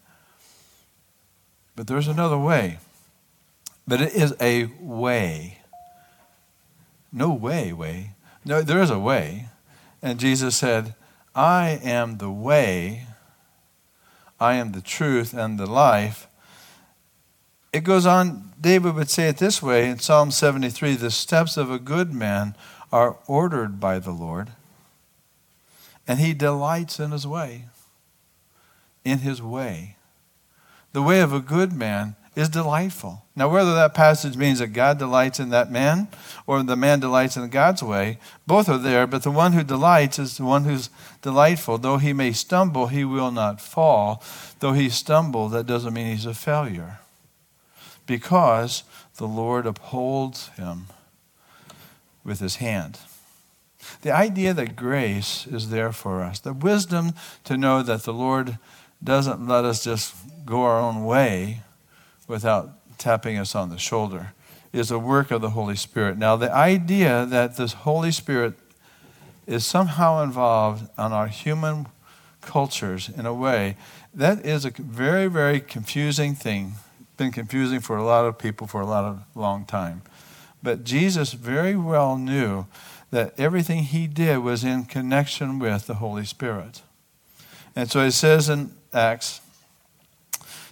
But 1.79 1.87
there's 1.87 2.09
another 2.09 2.37
way. 2.37 2.77
But 3.87 4.01
it 4.01 4.13
is 4.13 4.35
a 4.41 4.65
way. 4.81 5.59
No 7.09 7.31
way, 7.31 7.71
way. 7.71 8.15
No, 8.43 8.61
there 8.61 8.81
is 8.81 8.89
a 8.89 8.99
way. 8.99 9.47
And 10.01 10.19
Jesus 10.19 10.57
said, 10.57 10.93
I 11.33 11.79
am 11.81 12.17
the 12.17 12.29
way, 12.29 13.07
I 14.41 14.55
am 14.55 14.73
the 14.73 14.81
truth 14.81 15.33
and 15.33 15.57
the 15.57 15.67
life. 15.67 16.27
It 17.71 17.85
goes 17.85 18.05
on, 18.05 18.51
David 18.59 18.95
would 18.95 19.09
say 19.09 19.29
it 19.29 19.37
this 19.37 19.63
way 19.63 19.89
in 19.89 19.99
Psalm 19.99 20.31
73 20.31 20.95
the 20.95 21.09
steps 21.09 21.55
of 21.55 21.71
a 21.71 21.79
good 21.79 22.13
man 22.13 22.55
are 22.91 23.19
ordered 23.25 23.79
by 23.79 23.99
the 23.99 24.11
Lord, 24.11 24.49
and 26.05 26.19
he 26.19 26.33
delights 26.33 26.99
in 26.99 27.11
his 27.11 27.25
way. 27.25 27.67
In 29.05 29.19
his 29.19 29.41
way. 29.41 29.95
The 30.93 31.01
way 31.01 31.21
of 31.21 31.33
a 31.33 31.39
good 31.39 31.73
man 31.73 32.15
is 32.35 32.49
delightful. 32.49 33.25
Now, 33.35 33.49
whether 33.49 33.73
that 33.75 33.93
passage 33.93 34.37
means 34.37 34.59
that 34.59 34.67
God 34.67 34.97
delights 34.97 35.39
in 35.39 35.49
that 35.49 35.71
man 35.71 36.07
or 36.47 36.63
the 36.63 36.75
man 36.75 36.99
delights 36.99 37.37
in 37.37 37.47
God's 37.49 37.83
way, 37.83 38.17
both 38.47 38.69
are 38.69 38.77
there, 38.77 39.05
but 39.05 39.23
the 39.23 39.31
one 39.31 39.53
who 39.53 39.63
delights 39.63 40.19
is 40.19 40.37
the 40.37 40.45
one 40.45 40.63
who's 40.63 40.89
delightful. 41.21 41.77
Though 41.77 41.97
he 41.97 42.13
may 42.13 42.31
stumble, 42.31 42.87
he 42.87 43.03
will 43.03 43.31
not 43.31 43.61
fall. 43.61 44.23
Though 44.59 44.73
he 44.73 44.89
stumble, 44.89 45.49
that 45.49 45.67
doesn't 45.67 45.93
mean 45.93 46.07
he's 46.07 46.25
a 46.25 46.33
failure 46.33 46.99
because 48.05 48.83
the 49.17 49.27
Lord 49.27 49.67
upholds 49.67 50.47
him 50.49 50.87
with 52.23 52.39
his 52.39 52.55
hand. 52.55 52.97
The 54.01 54.11
idea 54.11 54.53
that 54.53 54.75
grace 54.75 55.45
is 55.45 55.69
there 55.69 55.91
for 55.91 56.23
us, 56.23 56.39
the 56.39 56.53
wisdom 56.53 57.13
to 57.43 57.55
know 57.55 57.83
that 57.83 58.03
the 58.03 58.13
Lord 58.13 58.57
doesn't 59.03 59.47
let 59.47 59.65
us 59.65 59.83
just 59.83 60.15
go 60.45 60.63
our 60.63 60.79
own 60.79 61.05
way 61.05 61.61
without 62.27 62.71
tapping 62.97 63.37
us 63.37 63.55
on 63.55 63.69
the 63.69 63.77
shoulder 63.77 64.33
is 64.71 64.91
a 64.91 64.99
work 64.99 65.31
of 65.31 65.41
the 65.41 65.51
Holy 65.51 65.75
Spirit. 65.75 66.17
Now, 66.17 66.35
the 66.35 66.53
idea 66.53 67.25
that 67.25 67.57
this 67.57 67.73
Holy 67.73 68.11
Spirit 68.11 68.53
is 69.47 69.65
somehow 69.65 70.21
involved 70.23 70.87
on 70.97 71.11
our 71.11 71.27
human 71.27 71.87
cultures 72.41 73.09
in 73.09 73.25
a 73.25 73.33
way, 73.33 73.77
that 74.13 74.45
is 74.45 74.65
a 74.65 74.69
very, 74.69 75.27
very 75.27 75.59
confusing 75.59 76.35
thing. 76.35 76.73
Been 77.17 77.31
confusing 77.31 77.79
for 77.79 77.97
a 77.97 78.03
lot 78.03 78.25
of 78.25 78.37
people 78.37 78.67
for 78.67 78.81
a 78.81 78.85
lot 78.85 79.03
of 79.05 79.21
long 79.35 79.65
time. 79.65 80.03
But 80.61 80.83
Jesus 80.83 81.33
very 81.33 81.75
well 81.75 82.17
knew 82.17 82.67
that 83.11 83.33
everything 83.39 83.83
he 83.83 84.07
did 84.07 84.37
was 84.39 84.63
in 84.63 84.85
connection 84.85 85.57
with 85.57 85.87
the 85.87 85.95
Holy 85.95 86.25
Spirit. 86.25 86.81
And 87.75 87.89
so 87.89 88.01
it 88.01 88.11
says 88.11 88.49
in 88.49 88.71
Acts 88.93 89.41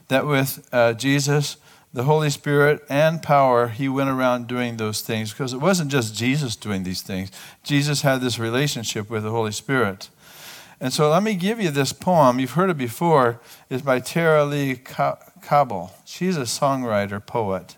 that 0.08 0.26
with 0.26 0.68
uh, 0.72 0.94
Jesus, 0.94 1.58
the 1.94 2.04
Holy 2.04 2.30
Spirit, 2.30 2.84
and 2.90 3.22
power, 3.22 3.68
he 3.68 3.90
went 3.90 4.10
around 4.10 4.48
doing 4.48 4.78
those 4.78 5.02
things 5.02 5.32
because 5.32 5.54
it 5.54 5.62
wasn't 5.62 5.92
just 5.92 6.16
Jesus 6.16 6.56
doing 6.56 6.84
these 6.84 7.02
things. 7.02 7.32
Jesus 7.64 8.02
had 8.02 8.22
this 8.22 8.40
relationship 8.40 9.10
with 9.10 9.24
the 9.24 9.32
Holy 9.32 9.52
Spirit. 9.52 10.10
And 10.80 10.94
so 10.94 11.10
let 11.10 11.24
me 11.24 11.34
give 11.34 11.60
you 11.60 11.72
this 11.72 11.92
poem. 11.92 12.40
You've 12.40 12.52
heard 12.52 12.70
it 12.70 12.78
before. 12.78 13.40
It's 13.70 13.82
by 13.82 14.00
Tara 14.00 14.46
Lee 14.46 14.76
Kabel. 14.76 15.92
She's 16.06 16.38
a 16.38 16.42
songwriter, 16.42 17.26
poet. 17.26 17.78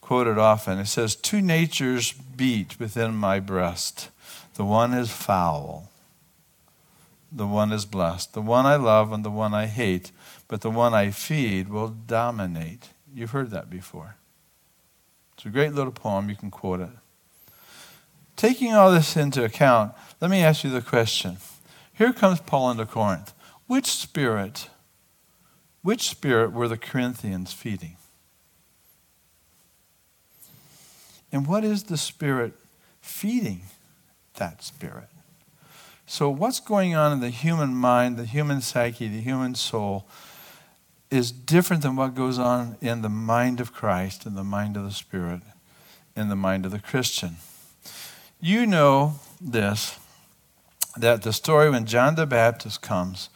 quoted 0.00 0.36
often. 0.36 0.78
It 0.78 0.86
says, 0.86 1.16
Two 1.16 1.40
natures 1.40 2.12
beat 2.12 2.78
within 2.78 3.14
my 3.14 3.40
breast. 3.40 4.10
The 4.54 4.64
one 4.64 4.92
is 4.92 5.10
foul, 5.10 5.89
the 7.32 7.46
one 7.46 7.72
is 7.72 7.84
blessed. 7.84 8.32
The 8.32 8.42
one 8.42 8.66
I 8.66 8.76
love 8.76 9.12
and 9.12 9.24
the 9.24 9.30
one 9.30 9.54
I 9.54 9.66
hate, 9.66 10.12
but 10.48 10.60
the 10.60 10.70
one 10.70 10.94
I 10.94 11.10
feed 11.10 11.68
will 11.68 11.88
dominate. 11.88 12.88
You've 13.14 13.30
heard 13.30 13.50
that 13.50 13.70
before. 13.70 14.16
It's 15.34 15.46
a 15.46 15.50
great 15.50 15.74
little 15.74 15.92
poem. 15.92 16.28
You 16.28 16.36
can 16.36 16.50
quote 16.50 16.80
it. 16.80 16.90
Taking 18.36 18.72
all 18.74 18.90
this 18.90 19.16
into 19.16 19.44
account, 19.44 19.92
let 20.20 20.30
me 20.30 20.40
ask 20.40 20.64
you 20.64 20.70
the 20.70 20.80
question. 20.80 21.36
Here 21.92 22.12
comes 22.12 22.40
Paul 22.40 22.70
into 22.70 22.86
Corinth. 22.86 23.32
Which 23.66 23.86
spirit, 23.86 24.68
which 25.82 26.08
spirit 26.08 26.52
were 26.52 26.66
the 26.66 26.78
Corinthians 26.78 27.52
feeding? 27.52 27.96
And 31.30 31.46
what 31.46 31.64
is 31.64 31.84
the 31.84 31.96
spirit 31.96 32.54
feeding 33.00 33.62
that 34.34 34.64
spirit? 34.64 35.08
So, 36.10 36.28
what's 36.28 36.58
going 36.58 36.96
on 36.96 37.12
in 37.12 37.20
the 37.20 37.30
human 37.30 37.72
mind, 37.72 38.16
the 38.16 38.24
human 38.24 38.62
psyche, 38.62 39.06
the 39.06 39.20
human 39.20 39.54
soul 39.54 40.08
is 41.08 41.30
different 41.30 41.82
than 41.82 41.94
what 41.94 42.16
goes 42.16 42.36
on 42.36 42.76
in 42.80 43.02
the 43.02 43.08
mind 43.08 43.60
of 43.60 43.72
Christ, 43.72 44.26
in 44.26 44.34
the 44.34 44.42
mind 44.42 44.76
of 44.76 44.82
the 44.82 44.90
Spirit, 44.90 45.42
in 46.16 46.28
the 46.28 46.34
mind 46.34 46.66
of 46.66 46.72
the 46.72 46.80
Christian. 46.80 47.36
You 48.40 48.66
know 48.66 49.20
this 49.40 50.00
that 50.96 51.22
the 51.22 51.32
story 51.32 51.70
when 51.70 51.86
John 51.86 52.16
the 52.16 52.26
Baptist 52.26 52.82
comes, 52.82 53.28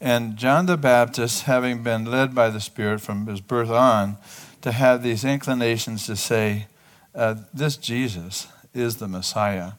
and 0.00 0.38
John 0.38 0.64
the 0.64 0.78
Baptist, 0.78 1.42
having 1.42 1.82
been 1.82 2.06
led 2.06 2.34
by 2.34 2.48
the 2.48 2.58
Spirit 2.58 3.02
from 3.02 3.26
his 3.26 3.42
birth 3.42 3.68
on, 3.68 4.16
to 4.62 4.72
have 4.72 5.02
these 5.02 5.26
inclinations 5.26 6.06
to 6.06 6.16
say, 6.16 6.68
uh, 7.14 7.34
This 7.52 7.76
Jesus 7.76 8.46
is 8.72 8.96
the 8.96 9.08
Messiah. 9.08 9.72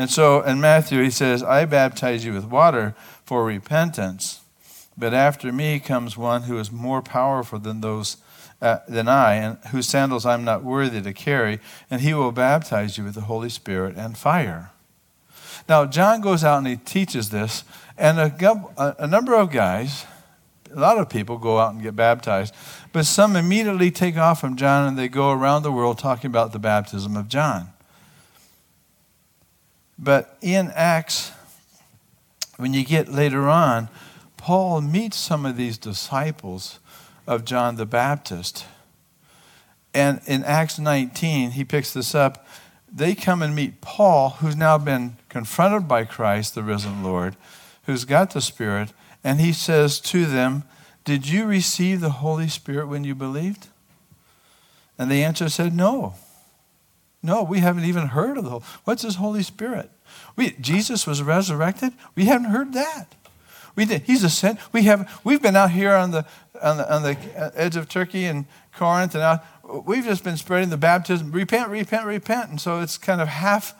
And 0.00 0.08
so 0.08 0.40
in 0.40 0.62
Matthew, 0.62 1.02
he 1.02 1.10
says, 1.10 1.42
I 1.42 1.66
baptize 1.66 2.24
you 2.24 2.32
with 2.32 2.46
water 2.46 2.94
for 3.22 3.44
repentance, 3.44 4.40
but 4.96 5.12
after 5.12 5.52
me 5.52 5.78
comes 5.78 6.16
one 6.16 6.44
who 6.44 6.56
is 6.58 6.72
more 6.72 7.02
powerful 7.02 7.58
than 7.58 7.82
those. 7.82 8.16
Uh, 8.62 8.80
than 8.86 9.08
I, 9.08 9.36
and 9.36 9.56
whose 9.70 9.88
sandals 9.88 10.26
I'm 10.26 10.44
not 10.44 10.62
worthy 10.62 11.00
to 11.00 11.14
carry, 11.14 11.60
and 11.90 12.02
he 12.02 12.12
will 12.12 12.30
baptize 12.30 12.98
you 12.98 13.04
with 13.04 13.14
the 13.14 13.22
Holy 13.22 13.48
Spirit 13.48 13.96
and 13.96 14.18
fire. 14.18 14.70
Now, 15.66 15.86
John 15.86 16.20
goes 16.20 16.44
out 16.44 16.58
and 16.58 16.66
he 16.66 16.76
teaches 16.76 17.30
this, 17.30 17.64
and 17.96 18.18
a, 18.18 18.96
a 18.98 19.06
number 19.06 19.34
of 19.34 19.50
guys, 19.50 20.04
a 20.74 20.78
lot 20.78 20.98
of 20.98 21.08
people 21.08 21.38
go 21.38 21.58
out 21.58 21.72
and 21.72 21.82
get 21.82 21.96
baptized, 21.96 22.54
but 22.92 23.06
some 23.06 23.34
immediately 23.34 23.90
take 23.90 24.18
off 24.18 24.42
from 24.42 24.56
John 24.56 24.86
and 24.86 24.98
they 24.98 25.08
go 25.08 25.30
around 25.30 25.62
the 25.62 25.72
world 25.72 25.98
talking 25.98 26.28
about 26.28 26.52
the 26.52 26.58
baptism 26.58 27.16
of 27.16 27.28
John. 27.28 27.70
But 30.02 30.38
in 30.40 30.72
Acts, 30.74 31.30
when 32.56 32.72
you 32.72 32.84
get 32.84 33.12
later 33.12 33.48
on, 33.48 33.88
Paul 34.38 34.80
meets 34.80 35.18
some 35.18 35.44
of 35.44 35.56
these 35.56 35.76
disciples 35.76 36.78
of 37.26 37.44
John 37.44 37.76
the 37.76 37.84
Baptist. 37.84 38.64
And 39.92 40.22
in 40.26 40.42
Acts 40.44 40.78
19, 40.78 41.50
he 41.52 41.64
picks 41.64 41.92
this 41.92 42.14
up 42.14 42.46
they 42.92 43.14
come 43.14 43.40
and 43.42 43.54
meet 43.54 43.80
Paul, 43.80 44.30
who's 44.40 44.56
now 44.56 44.76
been 44.76 45.16
confronted 45.28 45.86
by 45.86 46.04
Christ, 46.04 46.54
the 46.54 46.62
risen 46.62 47.04
Lord, 47.04 47.36
who's 47.84 48.04
got 48.04 48.32
the 48.32 48.40
Spirit, 48.40 48.92
and 49.22 49.40
he 49.40 49.52
says 49.52 50.00
to 50.00 50.26
them, 50.26 50.64
Did 51.04 51.28
you 51.28 51.46
receive 51.46 52.00
the 52.00 52.10
Holy 52.10 52.48
Spirit 52.48 52.88
when 52.88 53.04
you 53.04 53.14
believed? 53.14 53.68
And 54.98 55.10
the 55.10 55.22
answer 55.22 55.48
said, 55.48 55.74
No. 55.74 56.14
No, 57.22 57.42
we 57.42 57.58
haven't 57.58 57.84
even 57.84 58.08
heard 58.08 58.38
of 58.38 58.44
the 58.44 58.50
Holy 58.50 58.64
What's 58.84 59.02
this 59.02 59.16
Holy 59.16 59.42
Spirit? 59.42 59.90
We, 60.36 60.52
Jesus 60.52 61.06
was 61.06 61.22
resurrected. 61.22 61.92
We 62.14 62.24
haven't 62.24 62.50
heard 62.50 62.72
that. 62.72 63.14
We 63.76 63.84
did, 63.84 64.02
he's 64.02 64.24
ascended. 64.24 64.62
We 64.72 64.82
have, 64.84 65.20
we've 65.22 65.40
been 65.40 65.56
out 65.56 65.70
here 65.70 65.94
on 65.94 66.10
the, 66.10 66.26
on 66.62 66.78
the, 66.78 66.94
on 66.94 67.02
the 67.02 67.52
edge 67.54 67.76
of 67.76 67.88
Turkey 67.88 68.24
and 68.24 68.46
Corinth 68.74 69.14
and 69.14 69.22
out, 69.22 69.44
we've 69.86 70.04
just 70.04 70.24
been 70.24 70.36
spreading 70.36 70.70
the 70.70 70.76
baptism 70.76 71.30
repent, 71.32 71.68
repent, 71.68 72.06
repent. 72.06 72.50
And 72.50 72.60
so 72.60 72.80
it's 72.80 72.98
kind 72.98 73.20
of 73.20 73.28
half, 73.28 73.74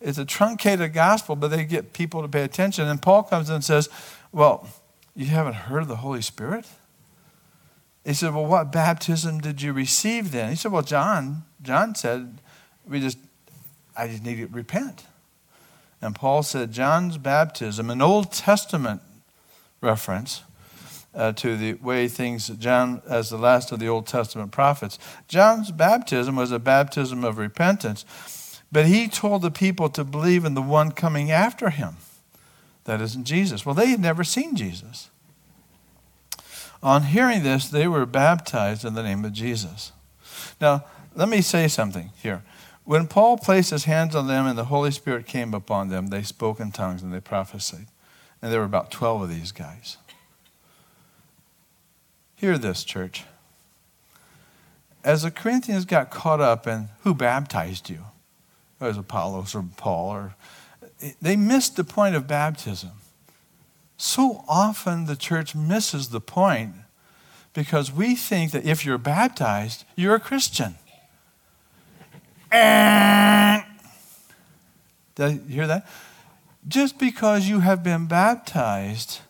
it's 0.00 0.18
a 0.18 0.24
truncated 0.24 0.92
gospel, 0.92 1.36
but 1.36 1.48
they 1.48 1.64
get 1.64 1.92
people 1.92 2.22
to 2.22 2.28
pay 2.28 2.42
attention. 2.42 2.88
And 2.88 3.00
Paul 3.00 3.24
comes 3.24 3.48
in 3.48 3.56
and 3.56 3.64
says, 3.64 3.88
Well, 4.32 4.68
you 5.14 5.26
haven't 5.26 5.54
heard 5.54 5.82
of 5.82 5.88
the 5.88 5.96
Holy 5.96 6.22
Spirit? 6.22 6.66
He 8.04 8.14
said, 8.14 8.34
Well, 8.34 8.46
what 8.46 8.72
baptism 8.72 9.40
did 9.40 9.62
you 9.62 9.72
receive 9.72 10.30
then? 10.30 10.50
He 10.50 10.56
said, 10.56 10.72
Well, 10.72 10.82
John, 10.82 11.44
John 11.62 11.94
said, 11.94 12.40
We 12.88 13.00
just, 13.00 13.18
I 13.96 14.08
just 14.08 14.22
need 14.22 14.36
to 14.36 14.46
repent. 14.46 15.04
And 16.00 16.14
Paul 16.14 16.42
said, 16.42 16.72
John's 16.72 17.16
baptism, 17.16 17.88
an 17.90 18.02
Old 18.02 18.32
Testament 18.32 19.00
reference, 19.80 20.42
uh, 21.14 21.32
to 21.32 21.56
the 21.56 21.74
way 21.74 22.08
things, 22.08 22.48
John, 22.48 23.00
as 23.08 23.30
the 23.30 23.38
last 23.38 23.72
of 23.72 23.78
the 23.78 23.88
Old 23.88 24.06
Testament 24.06 24.50
prophets. 24.50 24.98
John's 25.28 25.70
baptism 25.70 26.36
was 26.36 26.50
a 26.50 26.58
baptism 26.58 27.24
of 27.24 27.38
repentance, 27.38 28.04
but 28.72 28.86
he 28.86 29.08
told 29.08 29.42
the 29.42 29.50
people 29.50 29.88
to 29.90 30.04
believe 30.04 30.44
in 30.44 30.54
the 30.54 30.62
one 30.62 30.92
coming 30.92 31.30
after 31.30 31.70
him. 31.70 31.96
That 32.84 33.00
isn't 33.00 33.24
Jesus. 33.24 33.64
Well, 33.64 33.74
they 33.74 33.88
had 33.88 34.00
never 34.00 34.24
seen 34.24 34.56
Jesus. 34.56 35.10
On 36.82 37.04
hearing 37.04 37.42
this, 37.42 37.68
they 37.68 37.88
were 37.88 38.04
baptized 38.04 38.84
in 38.84 38.94
the 38.94 39.02
name 39.02 39.24
of 39.24 39.32
Jesus. 39.32 39.92
Now, 40.60 40.84
let 41.14 41.28
me 41.28 41.40
say 41.40 41.68
something 41.68 42.10
here. 42.22 42.42
When 42.84 43.06
Paul 43.06 43.38
placed 43.38 43.70
his 43.70 43.84
hands 43.84 44.14
on 44.14 44.26
them 44.26 44.46
and 44.46 44.58
the 44.58 44.66
Holy 44.66 44.90
Spirit 44.90 45.26
came 45.26 45.54
upon 45.54 45.88
them, 45.88 46.08
they 46.08 46.22
spoke 46.22 46.60
in 46.60 46.70
tongues 46.70 47.02
and 47.02 47.12
they 47.12 47.20
prophesied. 47.20 47.86
And 48.42 48.52
there 48.52 48.60
were 48.60 48.66
about 48.66 48.90
12 48.90 49.22
of 49.22 49.28
these 49.30 49.52
guys. 49.52 49.96
Hear 52.36 52.58
this, 52.58 52.84
church. 52.84 53.24
As 55.02 55.22
the 55.22 55.30
Corinthians 55.30 55.86
got 55.86 56.10
caught 56.10 56.40
up 56.40 56.66
in 56.66 56.88
who 57.02 57.14
baptized 57.14 57.88
you, 57.88 58.04
it 58.80 58.84
was 58.84 58.98
Apollos 58.98 59.54
or 59.54 59.64
Paul, 59.76 60.10
or 60.10 60.34
they 61.22 61.36
missed 61.36 61.76
the 61.76 61.84
point 61.84 62.14
of 62.14 62.26
baptism. 62.26 62.90
So 63.96 64.44
often 64.46 65.06
the 65.06 65.16
church 65.16 65.54
misses 65.54 66.08
the 66.08 66.20
point 66.20 66.74
because 67.54 67.92
we 67.92 68.14
think 68.14 68.50
that 68.52 68.66
if 68.66 68.84
you're 68.84 68.98
baptized, 68.98 69.84
you're 69.96 70.16
a 70.16 70.20
Christian. 70.20 70.74
And 72.54 73.64
did 75.16 75.42
you 75.48 75.54
hear 75.54 75.66
that? 75.66 75.86
Just 76.68 76.98
because 76.98 77.48
you 77.48 77.60
have 77.60 77.82
been 77.82 78.06
baptized 78.06 79.20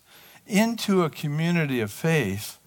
into 0.47 1.03
a 1.03 1.11
community 1.11 1.81
of 1.81 1.91
faith 1.91 2.59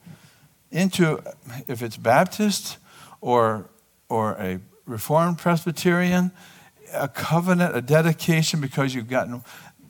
into, 0.71 1.21
if 1.67 1.81
it's 1.81 1.95
Baptist 1.95 2.77
or, 3.21 3.69
or 4.09 4.31
a 4.33 4.59
Reformed 4.85 5.37
Presbyterian, 5.37 6.31
a 6.93 7.07
covenant, 7.07 7.75
a 7.75 7.81
dedication 7.81 8.59
because 8.59 8.95
you've 8.95 9.09
gotten. 9.09 9.43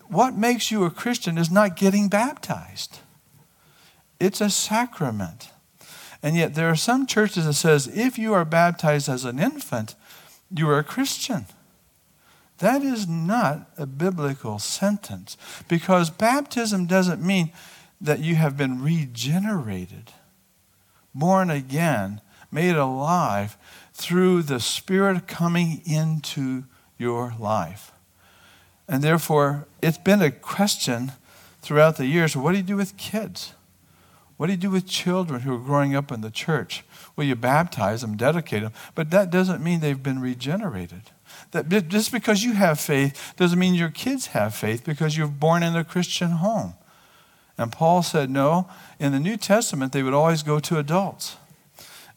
What 0.07 0.35
makes 0.35 0.69
you 0.69 0.83
a 0.83 0.91
Christian 0.91 1.37
is 1.37 1.49
not 1.49 1.75
getting 1.75 2.09
baptized. 2.09 2.99
It's 4.19 4.41
a 4.41 4.49
sacrament. 4.49 5.49
And 6.21 6.35
yet 6.35 6.55
there 6.55 6.69
are 6.69 6.75
some 6.75 7.05
churches 7.05 7.45
that 7.45 7.53
says 7.53 7.87
if 7.87 8.17
you 8.17 8.33
are 8.33 8.45
baptized 8.45 9.07
as 9.07 9.23
an 9.23 9.39
infant, 9.39 9.95
you 10.55 10.69
are 10.69 10.79
a 10.79 10.83
Christian. 10.83 11.45
That 12.59 12.81
is 12.81 13.07
not 13.07 13.69
a 13.77 13.85
biblical 13.85 14.57
sentence 14.59 15.37
because 15.67 16.09
baptism 16.09 16.87
doesn't 16.87 17.21
mean 17.21 17.51
that 18.01 18.19
you 18.19 18.35
have 18.35 18.57
been 18.57 18.81
regenerated 18.81 20.11
born 21.17 21.49
again, 21.49 22.21
made 22.51 22.75
alive 22.75 23.57
through 23.93 24.43
the 24.43 24.59
Spirit 24.59 25.27
coming 25.27 25.81
into 25.85 26.63
your 26.97 27.33
life. 27.39 27.91
And 28.87 29.03
therefore, 29.03 29.67
it's 29.81 29.97
been 29.97 30.21
a 30.21 30.31
question 30.31 31.11
throughout 31.61 31.97
the 31.97 32.05
years 32.05 32.35
what 32.37 32.51
do 32.51 32.57
you 32.57 32.63
do 32.63 32.77
with 32.77 32.97
kids? 32.97 33.53
What 34.37 34.47
do 34.47 34.53
you 34.53 34.57
do 34.57 34.69
with 34.69 34.87
children 34.87 35.41
who 35.41 35.55
are 35.55 35.59
growing 35.59 35.95
up 35.95 36.11
in 36.11 36.21
the 36.21 36.29
church? 36.29 36.83
Well, 37.17 37.27
you 37.27 37.35
baptize 37.35 38.01
them, 38.01 38.15
dedicate 38.15 38.61
them, 38.61 38.71
but 38.95 39.09
that 39.09 39.31
doesn't 39.31 39.61
mean 39.61 39.81
they've 39.81 40.01
been 40.01 40.21
regenerated. 40.21 41.01
That 41.51 41.89
just 41.89 42.11
because 42.11 42.43
you 42.43 42.53
have 42.53 42.79
faith 42.79 43.33
doesn't 43.35 43.57
mean 43.57 43.73
your 43.73 43.89
kids 43.89 44.27
have 44.27 44.53
faith 44.53 44.85
because 44.85 45.17
you're 45.17 45.27
born 45.27 45.63
in 45.63 45.75
a 45.75 45.83
Christian 45.83 46.29
home. 46.29 46.75
And 47.57 47.71
Paul 47.71 48.03
said, 48.03 48.29
no, 48.29 48.69
in 48.99 49.13
the 49.13 49.19
New 49.19 49.35
Testament, 49.35 49.91
they 49.91 50.03
would 50.03 50.13
always 50.13 50.43
go 50.43 50.59
to 50.59 50.77
adults. 50.77 51.37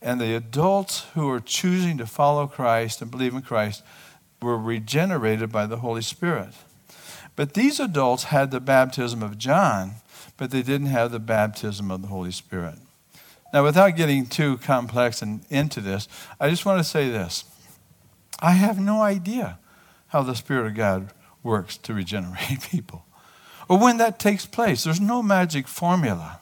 And 0.02 0.20
the 0.20 0.34
adults 0.34 1.06
who 1.14 1.26
were 1.26 1.40
choosing 1.40 1.96
to 1.98 2.06
follow 2.06 2.46
Christ 2.46 3.00
and 3.00 3.10
believe 3.10 3.34
in 3.34 3.42
Christ 3.42 3.82
were 4.42 4.58
regenerated 4.58 5.50
by 5.50 5.64
the 5.64 5.78
Holy 5.78 6.02
Spirit. 6.02 6.52
But 7.36 7.54
these 7.54 7.80
adults 7.80 8.24
had 8.24 8.50
the 8.50 8.60
baptism 8.60 9.22
of 9.22 9.38
John, 9.38 9.92
but 10.36 10.50
they 10.50 10.62
didn't 10.62 10.88
have 10.88 11.10
the 11.10 11.18
baptism 11.18 11.90
of 11.90 12.02
the 12.02 12.08
Holy 12.08 12.32
Spirit. 12.32 12.76
Now, 13.52 13.64
without 13.64 13.96
getting 13.96 14.26
too 14.26 14.58
complex 14.58 15.22
and 15.22 15.44
into 15.50 15.80
this, 15.80 16.08
I 16.38 16.50
just 16.50 16.64
want 16.64 16.78
to 16.78 16.84
say 16.84 17.10
this. 17.10 17.44
I 18.40 18.52
have 18.52 18.78
no 18.78 19.02
idea 19.02 19.58
how 20.08 20.22
the 20.22 20.36
Spirit 20.36 20.66
of 20.66 20.74
God 20.74 21.12
works 21.42 21.76
to 21.78 21.94
regenerate 21.94 22.60
people 22.70 23.04
or 23.70 23.78
when 23.78 23.98
that 23.98 24.18
takes 24.18 24.46
place. 24.46 24.82
There's 24.82 25.00
no 25.00 25.22
magic 25.22 25.68
formula. 25.68 26.40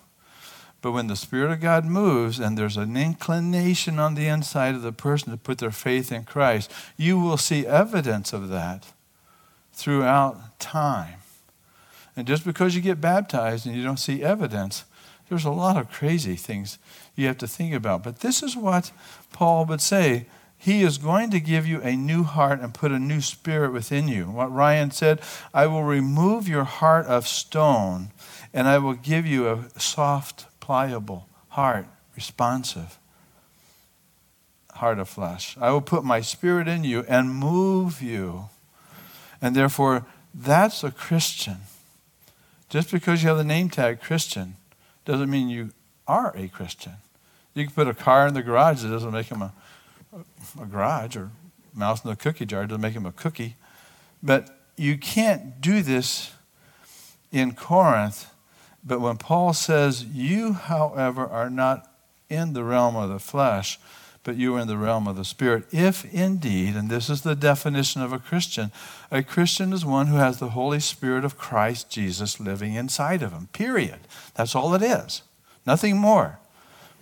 But 0.80 0.92
when 0.92 1.08
the 1.08 1.14
Spirit 1.14 1.50
of 1.52 1.60
God 1.60 1.84
moves 1.84 2.38
and 2.40 2.56
there's 2.56 2.78
an 2.78 2.96
inclination 2.96 3.98
on 3.98 4.14
the 4.14 4.28
inside 4.28 4.74
of 4.74 4.80
the 4.80 4.92
person 4.92 5.30
to 5.30 5.36
put 5.36 5.58
their 5.58 5.70
faith 5.70 6.10
in 6.10 6.24
Christ, 6.24 6.72
you 6.96 7.20
will 7.20 7.36
see 7.36 7.66
evidence 7.66 8.32
of 8.32 8.48
that 8.48 8.86
throughout 9.74 10.58
time. 10.58 11.16
And 12.16 12.26
just 12.26 12.46
because 12.46 12.74
you 12.74 12.80
get 12.80 12.98
baptized 12.98 13.66
and 13.66 13.76
you 13.76 13.84
don't 13.84 13.98
see 13.98 14.22
evidence, 14.22 14.84
there's 15.28 15.44
a 15.44 15.50
lot 15.50 15.76
of 15.76 15.90
crazy 15.90 16.36
things 16.36 16.78
you 17.14 17.26
have 17.26 17.38
to 17.38 17.48
think 17.48 17.74
about. 17.74 18.02
But 18.02 18.20
this 18.20 18.42
is 18.42 18.56
what 18.56 18.90
Paul 19.32 19.66
would 19.66 19.80
say 19.80 20.26
he 20.60 20.82
is 20.82 20.98
going 20.98 21.30
to 21.30 21.40
give 21.40 21.66
you 21.66 21.80
a 21.82 21.94
new 21.94 22.24
heart 22.24 22.60
and 22.60 22.74
put 22.74 22.90
a 22.90 22.98
new 22.98 23.20
spirit 23.20 23.72
within 23.72 24.08
you. 24.08 24.24
What 24.24 24.52
Ryan 24.52 24.90
said, 24.90 25.20
I 25.54 25.68
will 25.68 25.84
remove 25.84 26.48
your 26.48 26.64
heart 26.64 27.06
of 27.06 27.28
stone 27.28 28.08
and 28.52 28.66
I 28.66 28.78
will 28.78 28.94
give 28.94 29.24
you 29.24 29.48
a 29.48 29.64
soft, 29.78 30.46
pliable 30.58 31.28
heart, 31.50 31.86
responsive 32.16 32.98
heart 34.74 34.98
of 34.98 35.08
flesh. 35.08 35.56
I 35.60 35.70
will 35.70 35.80
put 35.80 36.04
my 36.04 36.20
spirit 36.20 36.66
in 36.66 36.82
you 36.82 37.04
and 37.08 37.34
move 37.34 38.02
you. 38.02 38.48
And 39.40 39.54
therefore, 39.54 40.06
that's 40.34 40.82
a 40.82 40.90
Christian. 40.90 41.58
Just 42.68 42.90
because 42.90 43.22
you 43.22 43.28
have 43.28 43.38
the 43.38 43.44
name 43.44 43.70
tag 43.70 44.00
Christian 44.00 44.56
doesn't 45.08 45.30
mean 45.30 45.48
you 45.48 45.70
are 46.06 46.32
a 46.36 46.46
Christian. 46.48 46.92
You 47.54 47.64
can 47.64 47.74
put 47.74 47.88
a 47.88 47.94
car 47.94 48.28
in 48.28 48.34
the 48.34 48.42
garage, 48.42 48.84
it 48.84 48.88
doesn't 48.88 49.10
make 49.10 49.26
him 49.26 49.42
a 49.42 49.52
a 50.60 50.66
garage 50.66 51.16
or 51.16 51.30
mouse 51.74 52.04
in 52.04 52.10
the 52.10 52.16
cookie 52.16 52.46
jar 52.46 52.66
doesn't 52.66 52.80
make 52.80 52.94
him 52.94 53.06
a 53.06 53.12
cookie. 53.12 53.56
But 54.22 54.58
you 54.76 54.98
can't 54.98 55.60
do 55.60 55.82
this 55.82 56.32
in 57.30 57.54
Corinth. 57.54 58.30
But 58.84 59.00
when 59.00 59.16
Paul 59.16 59.52
says, 59.52 60.04
You, 60.04 60.54
however, 60.54 61.26
are 61.26 61.50
not 61.50 61.90
in 62.28 62.52
the 62.52 62.64
realm 62.64 62.96
of 62.96 63.10
the 63.10 63.18
flesh, 63.18 63.78
but 64.28 64.36
you 64.36 64.54
are 64.56 64.60
in 64.60 64.68
the 64.68 64.76
realm 64.76 65.08
of 65.08 65.16
the 65.16 65.24
Spirit, 65.24 65.64
if 65.72 66.04
indeed, 66.12 66.76
and 66.76 66.90
this 66.90 67.08
is 67.08 67.22
the 67.22 67.34
definition 67.34 68.02
of 68.02 68.12
a 68.12 68.18
Christian, 68.18 68.70
a 69.10 69.22
Christian 69.22 69.72
is 69.72 69.86
one 69.86 70.08
who 70.08 70.16
has 70.16 70.38
the 70.38 70.50
Holy 70.50 70.80
Spirit 70.80 71.24
of 71.24 71.38
Christ 71.38 71.88
Jesus 71.88 72.38
living 72.38 72.74
inside 72.74 73.22
of 73.22 73.32
him, 73.32 73.48
period. 73.54 74.00
That's 74.34 74.54
all 74.54 74.74
it 74.74 74.82
is. 74.82 75.22
Nothing 75.64 75.96
more. 75.96 76.40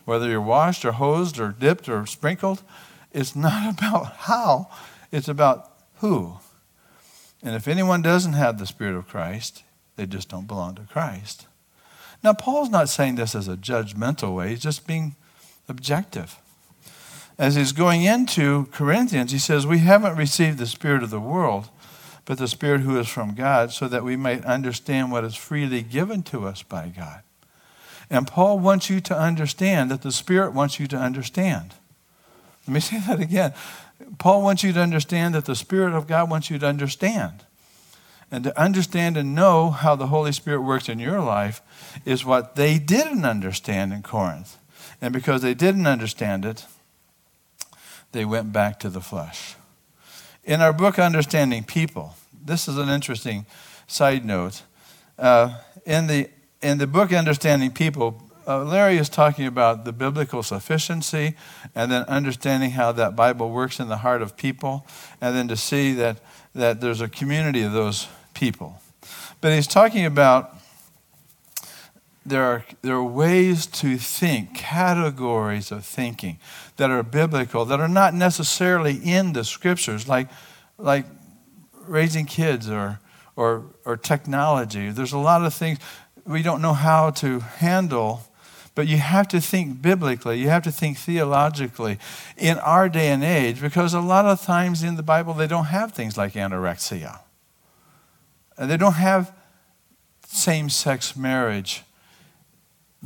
Whether 0.05 0.29
you're 0.29 0.41
washed 0.41 0.85
or 0.85 0.93
hosed 0.93 1.41
or 1.41 1.49
dipped 1.49 1.89
or 1.89 2.07
sprinkled, 2.07 2.63
it's 3.13 3.35
not 3.35 3.77
about 3.77 4.13
how, 4.19 4.69
it's 5.11 5.27
about 5.27 5.73
who. 5.97 6.39
And 7.43 7.57
if 7.57 7.67
anyone 7.67 8.03
doesn't 8.03 8.35
have 8.35 8.61
the 8.61 8.67
Spirit 8.67 8.95
of 8.95 9.09
Christ, 9.09 9.65
they 9.97 10.07
just 10.07 10.29
don't 10.29 10.47
belong 10.47 10.77
to 10.77 10.83
Christ. 10.83 11.49
Now, 12.23 12.35
Paul's 12.35 12.71
not 12.71 12.89
saying 12.89 13.17
this 13.17 13.35
as 13.35 13.49
a 13.49 13.57
judgmental 13.57 14.33
way, 14.33 14.51
he's 14.51 14.61
just 14.61 14.87
being 14.87 15.17
objective. 15.69 16.37
As 17.39 17.55
he's 17.55 17.73
going 17.73 18.03
into 18.03 18.67
Corinthians, 18.73 19.33
he 19.33 19.39
says, 19.39 19.67
We 19.67 19.79
haven't 19.79 20.17
received 20.17 20.59
the 20.59 20.67
Spirit 20.67 21.03
of 21.03 21.11
the 21.11 21.21
world, 21.21 21.69
but 22.25 22.39
the 22.39 22.49
Spirit 22.49 22.81
who 22.81 22.99
is 22.99 23.09
from 23.09 23.35
God, 23.35 23.73
so 23.73 23.89
that 23.89 24.05
we 24.05 24.17
might 24.17 24.45
understand 24.45 25.13
what 25.13 25.25
is 25.25 25.35
freely 25.35 25.83
given 25.83 26.23
to 26.25 26.47
us 26.47 26.63
by 26.63 26.89
God. 26.89 27.21
And 28.09 28.27
Paul 28.27 28.59
wants 28.59 28.89
you 28.89 29.01
to 29.03 29.19
understand 29.19 29.91
that 29.91 30.03
the 30.03 30.13
Spirit 30.13 30.53
wants 30.53 30.81
you 30.81 30.87
to 30.87 30.97
understand. 30.97 31.75
Let 32.67 32.75
me 32.75 32.81
say 32.81 33.01
that 33.01 33.21
again. 33.21 33.53
Paul 34.19 34.43
wants 34.43 34.63
you 34.63 34.73
to 34.73 34.81
understand 34.81 35.35
that 35.35 35.45
the 35.45 35.57
Spirit 35.57 35.95
of 35.95 36.07
God 36.07 36.31
wants 36.31 36.51
you 36.51 36.59
to 36.59 36.67
understand. 36.67 37.45
And 38.31 38.43
to 38.45 38.61
understand 38.61 39.17
and 39.17 39.35
know 39.35 39.71
how 39.71 39.95
the 39.95 40.09
Holy 40.09 40.33
Spirit 40.33 40.63
works 40.63 40.89
in 40.89 40.99
your 40.99 41.21
life 41.21 41.63
is 42.05 42.25
what 42.25 42.57
they 42.57 42.79
didn't 42.79 43.25
understand 43.25 43.93
in 43.93 44.03
Corinth. 44.03 44.59
And 45.01 45.13
because 45.13 45.43
they 45.43 45.55
didn't 45.55 45.87
understand 45.87 46.45
it, 46.45 46.67
they 48.17 48.25
went 48.25 48.51
back 48.51 48.81
to 48.81 48.89
the 48.89 49.01
flesh. 49.01 49.57
In 50.43 50.63
our 50.63 50.73
book, 50.73 50.99
Understanding 50.99 51.65
People, 51.65 52.17
this 52.33 52.67
is 52.67 52.79
an 52.79 52.89
interesting 52.89 53.45
side 53.87 54.25
note. 54.25 54.63
Uh, 55.19 55.59
in, 55.85 56.07
the, 56.07 56.31
in 56.63 56.79
the 56.79 56.87
book, 56.87 57.13
Understanding 57.13 57.71
People, 57.71 58.23
uh, 58.47 58.65
Larry 58.65 58.97
is 58.97 59.11
talking 59.11 59.47
about 59.47 59.85
the 59.85 59.93
biblical 59.93 60.43
sufficiency 60.43 61.35
and 61.75 61.93
then 61.93 62.05
understanding 62.05 62.71
how 62.71 62.91
that 62.93 63.15
Bible 63.15 63.51
works 63.51 63.79
in 63.81 63.89
the 63.89 63.99
heart 63.99 64.23
of 64.23 64.37
people, 64.37 64.87
and 65.21 65.37
then 65.37 65.47
to 65.49 65.57
see 65.57 65.93
that, 65.93 66.17
that 66.55 66.81
there's 66.81 67.03
a 67.03 67.09
community 67.09 67.63
of 67.63 67.73
those 67.73 68.09
people. 68.33 68.81
But 69.43 69.53
he's 69.53 69.67
talking 69.67 70.07
about 70.07 70.56
there 72.29 72.45
are, 72.45 72.65
there 72.83 72.97
are 72.97 73.05
ways 73.05 73.67
to 73.67 73.97
think, 73.97 74.55
categories 74.55 75.71
of 75.71 75.85
thinking 75.85 76.39
that 76.77 76.91
are 76.91 77.03
biblical, 77.03 77.65
that 77.65 77.81
are 77.81 77.89
not 77.89 78.15
necessarily 78.15 78.97
in 78.97 79.33
the 79.33 79.45
scriptures, 79.45 80.09
like, 80.09 80.29
like 80.79 81.07
raising 81.87 82.27
kids 82.27 82.69
or, 82.69 83.01
or, 83.37 83.67
or 83.85 83.97
technology. 83.97 84.91
There's 84.91 85.13
a 85.13 85.19
lot 85.19 85.45
of 85.45 85.55
things 85.55 85.79
we 86.27 86.43
don't 86.43 86.61
know 86.61 86.75
how 86.75 87.11
to 87.11 87.41
handle 87.41 88.23
but 88.77 88.87
you 88.87 88.99
have 88.99 89.27
to 89.29 89.41
think 89.41 89.81
biblically, 89.81 90.39
you 90.39 90.51
have 90.51 90.63
to 90.65 90.71
think 90.71 90.99
theologically 90.99 91.99
in 92.37 92.59
our 92.59 92.91
day 92.91 93.09
and 93.09 93.25
age 93.25 93.59
because 93.59 93.95
a 93.95 94.01
lot 94.01 94.27
of 94.27 94.43
times 94.43 94.83
in 94.83 94.97
the 94.97 95.03
Bible 95.03 95.33
they 95.33 95.47
don't 95.47 95.65
have 95.65 95.93
things 95.93 96.19
like 96.19 96.35
anorexia. 96.35 97.21
They 98.59 98.77
don't 98.77 98.93
have 98.93 99.33
same 100.27 100.69
sex 100.69 101.17
marriage 101.17 101.85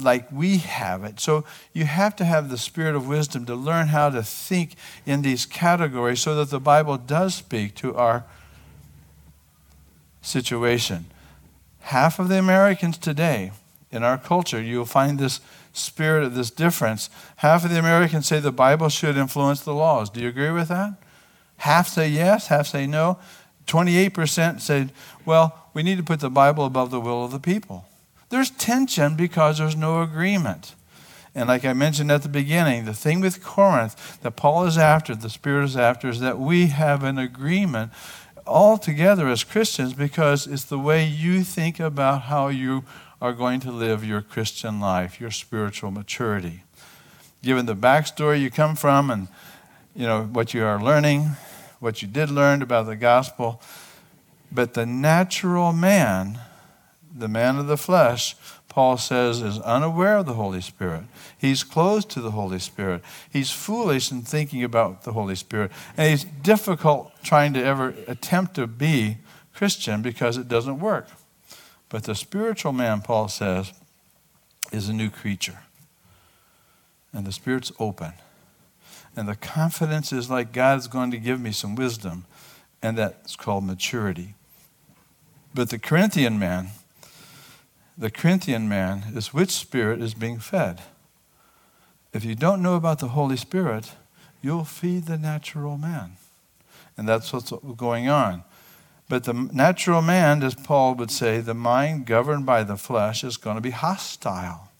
like 0.03 0.31
we 0.33 0.59
have 0.59 1.05
it. 1.05 1.21
So 1.21 1.45
you 1.73 1.85
have 1.85 2.17
to 2.17 2.25
have 2.25 2.49
the 2.49 2.59
spirit 2.59 2.95
of 2.95 3.09
wisdom 3.09 3.47
to 3.47 3.55
learn 3.55 3.89
how 3.89 4.11
to 4.11 4.23
think 4.23 4.75
in 5.07 5.23
these 5.23 5.47
categories 5.47 6.21
so 6.21 6.35
that 6.37 6.51
the 6.51 6.61
Bible 6.61 6.97
does 6.97 7.35
speak 7.35 7.75
to 7.77 7.95
our 7.95 8.25
situation. 10.23 11.07
Half 11.81 12.19
of 12.19 12.29
the 12.29 12.39
Americans 12.39 12.99
today 12.99 13.53
in 13.91 14.03
our 14.03 14.19
culture, 14.19 14.61
you'll 14.61 14.85
find 14.85 15.19
this 15.19 15.41
spirit 15.73 16.25
of 16.25 16.35
this 16.35 16.51
difference. 16.51 17.11
Half 17.37 17.65
of 17.65 17.71
the 17.71 17.79
Americans 17.79 18.27
say 18.27 18.41
the 18.41 18.53
Bible 18.53 18.89
should 18.89 19.17
influence 19.17 19.61
the 19.61 19.75
laws. 19.75 20.11
Do 20.11 20.21
you 20.21 20.29
agree 20.29 20.51
with 20.51 20.69
that? 20.69 20.95
Half 21.59 21.89
say 21.89 22.09
yes, 22.09 22.49
half 22.49 22.67
say 22.67 22.87
no. 22.87 23.19
28% 23.67 24.61
said, 24.61 24.93
well, 25.25 25.69
we 25.75 25.83
need 25.83 25.99
to 25.99 26.03
put 26.03 26.21
the 26.21 26.31
Bible 26.31 26.65
above 26.65 26.91
the 26.91 27.01
will 27.01 27.25
of 27.25 27.31
the 27.31 27.39
people. 27.39 27.85
There's 28.31 28.51
tension 28.51 29.17
because 29.17 29.59
there's 29.59 29.77
no 29.77 30.03
agreement. 30.03 30.75
And 31.35 31.49
like 31.49 31.65
I 31.65 31.73
mentioned 31.73 32.11
at 32.11 32.23
the 32.23 32.29
beginning, 32.29 32.85
the 32.85 32.95
thing 32.95 33.21
with 33.21 33.43
Corinth 33.43 34.21
that 34.23 34.33
Paul 34.33 34.65
is 34.67 34.79
after, 34.79 35.15
the 35.15 35.31
Spirit 35.31 35.65
is 35.65 35.77
after, 35.77 36.09
is 36.09 36.21
that 36.21 36.39
we 36.39 36.69
have 36.69 37.05
an 37.05 37.19
agreement 37.19 37.93
all 38.47 38.79
together 38.79 39.29
as 39.29 39.45
Christians 39.45 39.93
because 39.93 40.47
it's 40.47 40.65
the 40.65 40.79
way 40.79 41.05
you 41.07 41.45
think 41.45 41.79
about 41.79 42.23
how 42.23 42.49
you 42.49 42.85
are 43.21 43.33
going 43.33 43.61
to 43.61 43.71
live 43.71 44.05
your 44.05 44.23
Christian 44.23 44.81
life, 44.81 45.21
your 45.21 45.31
spiritual 45.31 45.91
maturity. 45.91 46.63
Given 47.43 47.67
the 47.67 47.77
backstory 47.77 48.41
you 48.41 48.51
come 48.51 48.77
from 48.77 49.11
and 49.11 49.29
you 49.95 50.07
know 50.07 50.25
what 50.25 50.55
you 50.55 50.65
are 50.65 50.83
learning, 50.83 51.31
what 51.79 52.03
you 52.03 52.09
did 52.09 52.31
learn 52.31 52.63
about 52.63 52.87
the 52.87 52.97
gospel, 52.97 53.61
but 54.51 54.75
the 54.75 54.87
natural 54.87 55.73
man, 55.73 56.41
the 57.21 57.29
man 57.29 57.57
of 57.57 57.67
the 57.67 57.77
flesh, 57.77 58.37
Paul 58.69 58.97
says, 58.97 59.43
is 59.43 59.59
unaware 59.61 60.19
of 60.19 60.27
the 60.27 60.35
Holy 60.35 60.61
Spirit. 60.61 61.05
He's 61.37 61.65
closed 61.65 62.09
to 62.11 62.21
the 62.21 62.31
Holy 62.31 62.59
Spirit. 62.59 63.03
He's 63.31 63.51
foolish 63.51 64.13
in 64.13 64.23
thinking 64.23 64.63
about 64.63 65.03
the 65.03 65.13
Holy 65.13 65.35
Spirit. 65.35 65.73
And 65.97 66.11
he's 66.11 66.25
difficult 66.25 67.13
trying 67.23 67.53
to 67.55 67.63
ever 67.63 67.95
attempt 68.07 68.55
to 68.55 68.67
be 68.67 69.19
Christian 69.55 70.03
because 70.03 70.37
it 70.37 70.49
doesn't 70.49 70.79
work. 70.79 71.09
But 71.89 72.05
the 72.05 72.15
spiritual 72.15 72.73
man, 72.73 73.03
Paul 73.03 73.29
says, 73.29 73.73
is 74.73 74.89
a 74.89 74.93
new 74.93 75.11
creature. 75.11 75.59
And 77.13 77.27
the 77.27 77.33
Spirit's 77.33 77.73
open. 77.81 78.13
And 79.17 79.29
the 79.29 79.35
confidence 79.35 80.13
is 80.13 80.31
like 80.31 80.53
God's 80.53 80.87
going 80.87 81.11
to 81.11 81.19
give 81.19 81.41
me 81.41 81.51
some 81.51 81.75
wisdom. 81.75 82.25
And 82.81 82.97
that's 82.97 83.35
called 83.35 83.65
maturity. 83.65 84.35
But 85.53 85.71
the 85.71 85.79
Corinthian 85.79 86.39
man, 86.39 86.69
the 88.01 88.11
Corinthian 88.11 88.67
man 88.67 89.05
is 89.15 89.35
which 89.35 89.51
spirit 89.51 90.01
is 90.01 90.15
being 90.15 90.39
fed. 90.39 90.81
If 92.15 92.25
you 92.25 92.35
don't 92.35 92.63
know 92.63 92.75
about 92.75 92.99
the 92.99 93.09
Holy 93.09 93.37
Spirit, 93.37 93.93
you'll 94.41 94.65
feed 94.65 95.05
the 95.05 95.19
natural 95.19 95.77
man. 95.77 96.13
And 96.97 97.07
that's 97.07 97.31
what's 97.31 97.53
going 97.77 98.09
on. 98.09 98.43
But 99.11 99.25
the 99.25 99.35
natural 99.35 100.01
man, 100.01 100.43
as 100.43 100.55
Paul 100.55 100.95
would 100.95 101.11
say, 101.11 101.41
the 101.41 101.53
mind 101.53 102.07
governed 102.07 102.47
by 102.47 102.65
the 102.65 102.79
flesh 102.79 103.23
is 103.23 103.37
going 103.37 103.57
to 103.57 103.61
be 103.61 103.71
hostile. 103.71 104.71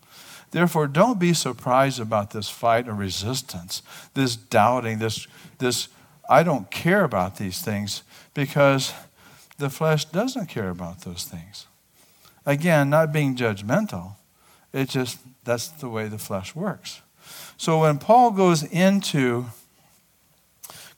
Therefore, 0.51 0.87
don't 0.87 1.21
be 1.21 1.35
surprised 1.35 2.01
about 2.01 2.31
this 2.31 2.49
fight 2.49 2.89
or 2.89 2.95
resistance, 2.95 3.83
this 4.15 4.35
doubting, 4.35 4.99
this, 4.99 5.27
this 5.59 5.89
I 6.29 6.43
don't 6.43 6.71
care 6.71 7.05
about 7.05 7.37
these 7.37 7.61
things 7.61 8.03
because 8.33 8.95
the 9.59 9.69
flesh 9.69 10.07
doesn't 10.07 10.47
care 10.47 10.71
about 10.71 11.03
those 11.03 11.25
things. 11.25 11.67
Again, 12.47 12.91
not 12.91 13.13
being 13.13 13.37
judgmental, 13.37 14.17
it 14.73 14.89
just, 14.89 15.19
that's 15.45 15.69
the 15.69 15.89
way 15.89 16.09
the 16.09 16.19
flesh 16.19 16.55
works. 16.55 17.03
So 17.57 17.81
when 17.81 17.99
Paul 17.99 18.31
goes 18.31 18.63
into 18.63 19.47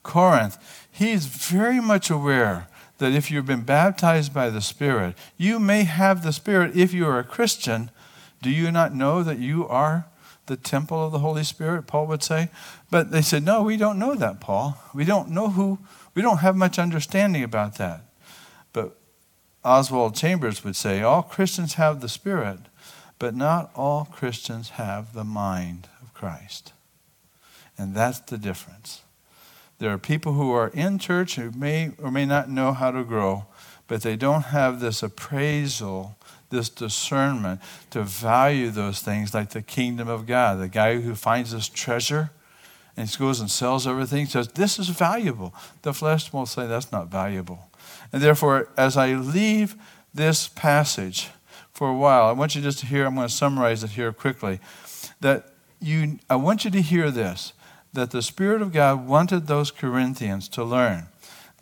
Corinth, 0.03 0.57
he's 0.91 1.25
very 1.25 1.81
much 1.81 2.09
aware 2.09 2.67
that 2.99 3.11
if 3.11 3.29
you've 3.29 3.45
been 3.45 3.63
baptized 3.63 4.33
by 4.33 4.49
the 4.49 4.61
Spirit, 4.61 5.15
you 5.37 5.59
may 5.59 5.83
have 5.83 6.23
the 6.23 6.31
Spirit 6.33 6.75
if 6.75 6.93
you 6.93 7.05
are 7.05 7.19
a 7.19 7.23
Christian. 7.23 7.91
Do 8.41 8.49
you 8.49 8.71
not 8.71 8.93
know 8.93 9.23
that 9.23 9.39
you 9.39 9.67
are 9.67 10.05
the 10.45 10.57
temple 10.57 11.05
of 11.05 11.11
the 11.11 11.19
Holy 11.19 11.43
Spirit? 11.43 11.87
Paul 11.87 12.07
would 12.07 12.23
say. 12.23 12.49
But 12.91 13.11
they 13.11 13.21
said, 13.21 13.43
No, 13.43 13.63
we 13.63 13.77
don't 13.77 13.99
know 13.99 14.15
that, 14.15 14.39
Paul. 14.39 14.77
We 14.93 15.05
don't 15.05 15.29
know 15.31 15.49
who, 15.49 15.79
we 16.13 16.21
don't 16.21 16.37
have 16.37 16.55
much 16.55 16.77
understanding 16.79 17.43
about 17.43 17.77
that. 17.77 18.01
Oswald 19.63 20.15
Chambers 20.15 20.63
would 20.63 20.75
say, 20.75 21.01
All 21.01 21.23
Christians 21.23 21.75
have 21.75 22.01
the 22.01 22.09
Spirit, 22.09 22.59
but 23.19 23.35
not 23.35 23.71
all 23.75 24.05
Christians 24.05 24.71
have 24.71 25.13
the 25.13 25.23
mind 25.23 25.87
of 26.01 26.13
Christ. 26.13 26.73
And 27.77 27.95
that's 27.95 28.19
the 28.19 28.37
difference. 28.37 29.01
There 29.79 29.91
are 29.91 29.97
people 29.97 30.33
who 30.33 30.51
are 30.51 30.69
in 30.69 30.99
church 30.99 31.35
who 31.35 31.51
may 31.51 31.91
or 32.01 32.11
may 32.11 32.25
not 32.25 32.49
know 32.49 32.73
how 32.73 32.91
to 32.91 33.03
grow, 33.03 33.45
but 33.87 34.01
they 34.01 34.15
don't 34.15 34.43
have 34.43 34.79
this 34.79 35.03
appraisal, 35.03 36.15
this 36.49 36.69
discernment 36.69 37.59
to 37.89 38.03
value 38.03 38.69
those 38.69 39.01
things 39.01 39.33
like 39.33 39.49
the 39.49 39.61
kingdom 39.61 40.07
of 40.07 40.25
God. 40.25 40.59
The 40.59 40.67
guy 40.67 41.01
who 41.01 41.15
finds 41.15 41.51
this 41.51 41.67
treasure 41.67 42.31
and 42.95 43.09
he 43.09 43.17
goes 43.17 43.39
and 43.39 43.49
sells 43.49 43.87
everything 43.87 44.27
says, 44.27 44.49
This 44.49 44.77
is 44.77 44.89
valuable. 44.89 45.53
The 45.81 45.93
flesh 45.93 46.31
will 46.31 46.45
say, 46.45 46.67
That's 46.67 46.91
not 46.91 47.07
valuable. 47.07 47.69
And 48.11 48.21
therefore, 48.21 48.69
as 48.77 48.97
I 48.97 49.13
leave 49.13 49.75
this 50.13 50.47
passage 50.47 51.29
for 51.71 51.89
a 51.89 51.95
while, 51.95 52.25
I 52.25 52.31
want 52.31 52.55
you 52.55 52.61
just 52.61 52.79
to 52.79 52.85
hear, 52.85 53.05
I'm 53.05 53.15
going 53.15 53.27
to 53.27 53.33
summarize 53.33 53.83
it 53.83 53.91
here 53.91 54.13
quickly, 54.13 54.59
that 55.21 55.53
you, 55.79 56.19
I 56.29 56.35
want 56.35 56.65
you 56.65 56.71
to 56.71 56.81
hear 56.81 57.11
this 57.11 57.53
that 57.93 58.09
the 58.09 58.23
Spirit 58.23 58.59
of 58.61 58.73
God 58.73 59.05
wanted 59.07 59.45
those 59.45 59.69
Corinthians 59.69 60.47
to 60.49 60.63
learn 60.63 61.07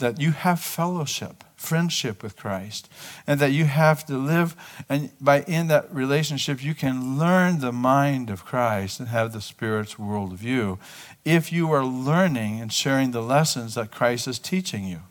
that 0.01 0.19
you 0.19 0.31
have 0.31 0.59
fellowship, 0.59 1.43
friendship 1.55 2.21
with 2.21 2.35
Christ, 2.35 2.89
and 3.25 3.39
that 3.39 3.51
you 3.51 3.65
have 3.65 4.05
to 4.07 4.17
live, 4.17 4.55
and 4.89 5.11
by 5.21 5.43
in 5.43 5.67
that 5.67 5.93
relationship, 5.93 6.61
you 6.61 6.75
can 6.75 7.17
learn 7.17 7.59
the 7.59 7.71
mind 7.71 8.29
of 8.29 8.43
Christ 8.43 8.99
and 8.99 9.09
have 9.09 9.31
the 9.31 9.41
Spirit's 9.41 9.95
worldview 9.95 10.79
if 11.23 11.53
you 11.53 11.71
are 11.71 11.85
learning 11.85 12.59
and 12.59 12.73
sharing 12.73 13.11
the 13.11 13.21
lessons 13.21 13.75
that 13.75 13.91
Christ 13.91 14.27
is 14.27 14.39
teaching 14.39 14.85
you. 14.85 15.01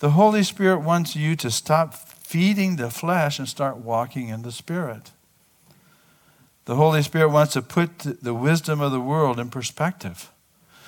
The 0.00 0.10
Holy 0.10 0.42
Spirit 0.42 0.80
wants 0.80 1.16
you 1.16 1.36
to 1.36 1.50
stop 1.50 1.94
feeding 1.94 2.76
the 2.76 2.90
flesh 2.90 3.38
and 3.38 3.48
start 3.48 3.78
walking 3.78 4.28
in 4.28 4.42
the 4.42 4.52
Spirit. 4.52 5.12
The 6.64 6.76
Holy 6.76 7.02
Spirit 7.02 7.28
wants 7.28 7.52
to 7.52 7.62
put 7.62 7.98
the 7.98 8.34
wisdom 8.34 8.80
of 8.80 8.92
the 8.92 9.00
world 9.00 9.38
in 9.38 9.50
perspective 9.50 10.30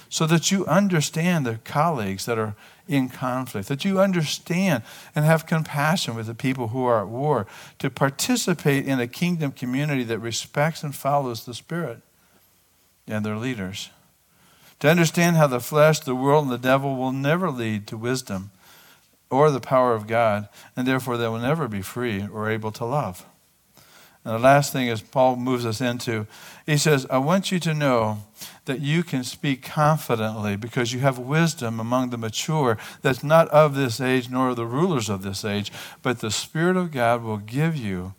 so 0.08 0.26
that 0.26 0.50
you 0.50 0.64
understand 0.66 1.44
the 1.44 1.56
colleagues 1.64 2.26
that 2.26 2.38
are 2.38 2.54
in 2.88 3.08
conflict, 3.08 3.68
that 3.68 3.84
you 3.84 4.00
understand 4.00 4.82
and 5.14 5.24
have 5.24 5.46
compassion 5.46 6.14
with 6.14 6.26
the 6.26 6.34
people 6.34 6.68
who 6.68 6.84
are 6.84 7.00
at 7.00 7.08
war, 7.08 7.46
to 7.78 7.90
participate 7.90 8.86
in 8.86 9.00
a 9.00 9.08
kingdom 9.08 9.50
community 9.50 10.04
that 10.04 10.20
respects 10.20 10.82
and 10.82 10.94
follows 10.94 11.44
the 11.44 11.54
Spirit 11.54 12.00
and 13.08 13.24
their 13.24 13.36
leaders. 13.36 13.90
To 14.80 14.88
understand 14.88 15.36
how 15.36 15.46
the 15.46 15.60
flesh, 15.60 16.00
the 16.00 16.14
world, 16.14 16.44
and 16.44 16.52
the 16.52 16.58
devil 16.58 16.96
will 16.96 17.12
never 17.12 17.50
lead 17.50 17.86
to 17.88 17.96
wisdom 17.96 18.50
or 19.30 19.50
the 19.50 19.60
power 19.60 19.94
of 19.94 20.06
God, 20.06 20.48
and 20.76 20.86
therefore 20.86 21.16
they 21.16 21.28
will 21.28 21.38
never 21.38 21.68
be 21.68 21.82
free 21.82 22.26
or 22.32 22.50
able 22.50 22.70
to 22.72 22.84
love. 22.84 23.26
And 24.24 24.34
the 24.34 24.38
last 24.40 24.72
thing 24.72 24.88
is 24.88 25.02
Paul 25.02 25.36
moves 25.36 25.64
us 25.64 25.80
into, 25.80 26.26
he 26.66 26.76
says, 26.76 27.06
I 27.10 27.18
want 27.18 27.52
you 27.52 27.60
to 27.60 27.72
know 27.72 28.24
that 28.64 28.80
you 28.80 29.04
can 29.04 29.22
speak 29.22 29.62
confidently 29.62 30.56
because 30.56 30.92
you 30.92 30.98
have 30.98 31.16
wisdom 31.16 31.78
among 31.78 32.10
the 32.10 32.18
mature 32.18 32.76
that's 33.02 33.22
not 33.22 33.46
of 33.50 33.76
this 33.76 34.00
age 34.00 34.28
nor 34.28 34.48
of 34.48 34.56
the 34.56 34.66
rulers 34.66 35.08
of 35.08 35.22
this 35.22 35.44
age, 35.44 35.70
but 36.02 36.18
the 36.18 36.32
Spirit 36.32 36.76
of 36.76 36.90
God 36.90 37.22
will 37.22 37.36
give 37.36 37.76
you, 37.76 38.14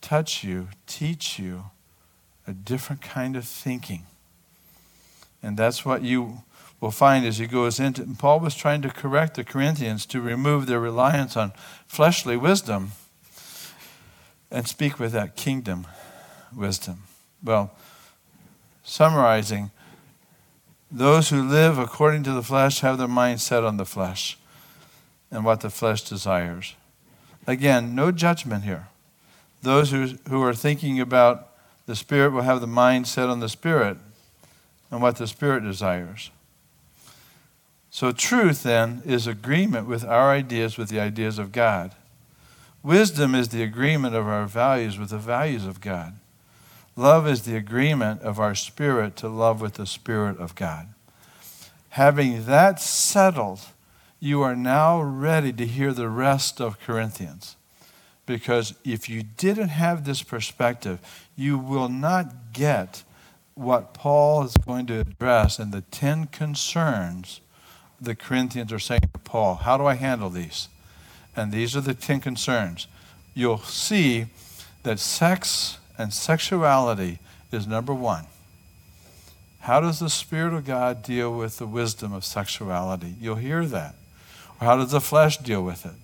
touch 0.00 0.44
you, 0.44 0.68
teach 0.86 1.40
you 1.40 1.64
a 2.46 2.52
different 2.52 3.02
kind 3.02 3.34
of 3.34 3.44
thinking. 3.44 4.04
And 5.42 5.56
that's 5.56 5.84
what 5.84 6.02
you 6.02 6.44
will 6.80 6.90
find 6.90 7.24
as 7.24 7.38
he 7.38 7.46
goes 7.46 7.80
into 7.80 8.04
Paul 8.18 8.40
was 8.40 8.54
trying 8.54 8.82
to 8.82 8.90
correct 8.90 9.34
the 9.34 9.44
Corinthians 9.44 10.06
to 10.06 10.20
remove 10.20 10.66
their 10.66 10.80
reliance 10.80 11.36
on 11.36 11.52
fleshly 11.86 12.36
wisdom 12.36 12.92
and 14.50 14.68
speak 14.68 14.98
with 14.98 15.12
that 15.12 15.36
kingdom 15.36 15.86
wisdom. 16.54 17.04
Well, 17.42 17.72
summarizing, 18.84 19.70
those 20.90 21.30
who 21.30 21.42
live 21.42 21.78
according 21.78 22.22
to 22.24 22.32
the 22.32 22.42
flesh 22.42 22.80
have 22.80 22.98
their 22.98 23.08
mind 23.08 23.40
set 23.40 23.64
on 23.64 23.76
the 23.76 23.84
flesh 23.84 24.38
and 25.30 25.44
what 25.44 25.60
the 25.60 25.70
flesh 25.70 26.02
desires. 26.02 26.74
Again, 27.46 27.94
no 27.94 28.12
judgment 28.12 28.64
here. 28.64 28.88
Those 29.62 29.90
who, 29.90 30.06
who 30.28 30.42
are 30.42 30.54
thinking 30.54 31.00
about 31.00 31.48
the 31.86 31.96
Spirit 31.96 32.32
will 32.32 32.42
have 32.42 32.60
the 32.60 32.66
mind 32.66 33.06
set 33.06 33.28
on 33.28 33.40
the 33.40 33.48
Spirit 33.48 33.96
and 34.90 35.02
what 35.02 35.16
the 35.16 35.26
Spirit 35.26 35.62
desires. 35.62 36.30
So, 37.96 38.12
truth 38.12 38.62
then 38.62 39.00
is 39.06 39.26
agreement 39.26 39.86
with 39.86 40.04
our 40.04 40.30
ideas 40.30 40.76
with 40.76 40.90
the 40.90 41.00
ideas 41.00 41.38
of 41.38 41.50
God. 41.50 41.94
Wisdom 42.82 43.34
is 43.34 43.48
the 43.48 43.62
agreement 43.62 44.14
of 44.14 44.26
our 44.26 44.44
values 44.44 44.98
with 44.98 45.08
the 45.08 45.16
values 45.16 45.64
of 45.64 45.80
God. 45.80 46.18
Love 46.94 47.26
is 47.26 47.44
the 47.44 47.56
agreement 47.56 48.20
of 48.20 48.38
our 48.38 48.54
spirit 48.54 49.16
to 49.16 49.30
love 49.30 49.62
with 49.62 49.76
the 49.76 49.86
Spirit 49.86 50.38
of 50.38 50.54
God. 50.54 50.88
Having 51.88 52.44
that 52.44 52.82
settled, 52.82 53.60
you 54.20 54.42
are 54.42 54.54
now 54.54 55.00
ready 55.00 55.50
to 55.54 55.64
hear 55.64 55.94
the 55.94 56.10
rest 56.10 56.60
of 56.60 56.78
Corinthians. 56.78 57.56
Because 58.26 58.74
if 58.84 59.08
you 59.08 59.22
didn't 59.22 59.70
have 59.70 60.04
this 60.04 60.22
perspective, 60.22 60.98
you 61.34 61.56
will 61.56 61.88
not 61.88 62.52
get 62.52 63.04
what 63.54 63.94
Paul 63.94 64.42
is 64.42 64.54
going 64.58 64.84
to 64.88 65.00
address 65.00 65.58
in 65.58 65.70
the 65.70 65.80
10 65.80 66.26
concerns 66.26 67.40
the 68.00 68.14
Corinthians 68.14 68.72
are 68.72 68.78
saying 68.78 69.00
to 69.12 69.18
Paul. 69.20 69.56
How 69.56 69.76
do 69.76 69.86
I 69.86 69.94
handle 69.94 70.30
these? 70.30 70.68
And 71.34 71.52
these 71.52 71.76
are 71.76 71.80
the 71.80 71.94
10 71.94 72.20
concerns. 72.20 72.86
You'll 73.34 73.58
see 73.58 74.26
that 74.82 74.98
sex 74.98 75.78
and 75.98 76.12
sexuality 76.12 77.18
is 77.52 77.66
number 77.66 77.94
one. 77.94 78.26
How 79.60 79.80
does 79.80 79.98
the 79.98 80.10
Spirit 80.10 80.54
of 80.54 80.64
God 80.64 81.02
deal 81.02 81.36
with 81.36 81.58
the 81.58 81.66
wisdom 81.66 82.12
of 82.12 82.24
sexuality? 82.24 83.14
You'll 83.20 83.34
hear 83.36 83.66
that. 83.66 83.96
Or 84.60 84.66
how 84.66 84.76
does 84.76 84.92
the 84.92 85.00
flesh 85.00 85.38
deal 85.38 85.62
with 85.62 85.84
it? 85.84 85.94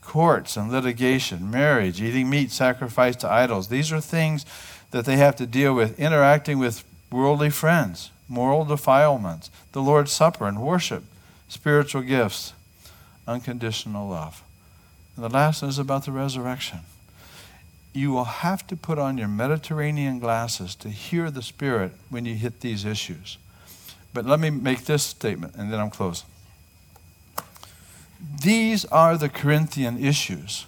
Courts 0.00 0.56
and 0.56 0.72
litigation, 0.72 1.50
marriage, 1.50 2.00
eating 2.00 2.30
meat 2.30 2.50
sacrificed 2.50 3.20
to 3.20 3.30
idols. 3.30 3.68
These 3.68 3.92
are 3.92 4.00
things 4.00 4.46
that 4.90 5.04
they 5.04 5.16
have 5.16 5.36
to 5.36 5.46
deal 5.46 5.74
with. 5.74 6.00
Interacting 6.00 6.58
with 6.58 6.82
worldly 7.12 7.50
friends, 7.50 8.10
moral 8.28 8.64
defilements, 8.64 9.50
the 9.72 9.82
Lord's 9.82 10.12
Supper 10.12 10.46
and 10.46 10.60
worship, 10.60 11.04
spiritual 11.48 12.02
gifts, 12.02 12.52
unconditional 13.26 14.08
love. 14.08 14.42
And 15.16 15.24
the 15.24 15.28
last 15.28 15.62
is 15.62 15.78
about 15.78 16.04
the 16.04 16.12
resurrection. 16.12 16.80
You 17.92 18.12
will 18.12 18.24
have 18.24 18.66
to 18.68 18.76
put 18.76 18.98
on 18.98 19.18
your 19.18 19.28
Mediterranean 19.28 20.18
glasses 20.18 20.74
to 20.76 20.88
hear 20.88 21.30
the 21.30 21.42
Spirit 21.42 21.92
when 22.10 22.24
you 22.24 22.34
hit 22.34 22.60
these 22.60 22.84
issues. 22.84 23.38
But 24.14 24.26
let 24.26 24.40
me 24.40 24.50
make 24.50 24.84
this 24.84 25.02
statement, 25.02 25.54
and 25.56 25.72
then 25.72 25.80
I'm 25.80 25.90
closing. 25.90 26.26
These 28.42 28.84
are 28.86 29.16
the 29.16 29.28
Corinthian 29.28 30.02
issues. 30.02 30.66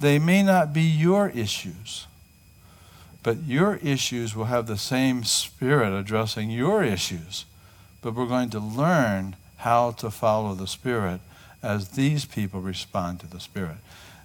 They 0.00 0.18
may 0.18 0.42
not 0.42 0.72
be 0.72 0.82
your 0.82 1.28
issues, 1.28 2.06
but 3.22 3.44
your 3.44 3.76
issues 3.76 4.34
will 4.34 4.46
have 4.46 4.66
the 4.66 4.76
same 4.76 5.24
spirit 5.24 5.92
addressing 5.92 6.50
your 6.50 6.82
issues. 6.82 7.44
But 8.00 8.14
we're 8.14 8.26
going 8.26 8.50
to 8.50 8.58
learn 8.58 9.36
how 9.58 9.92
to 9.92 10.10
follow 10.10 10.54
the 10.54 10.66
Spirit 10.66 11.20
as 11.62 11.90
these 11.90 12.24
people 12.24 12.60
respond 12.60 13.20
to 13.20 13.28
the 13.28 13.38
Spirit. 13.38 13.76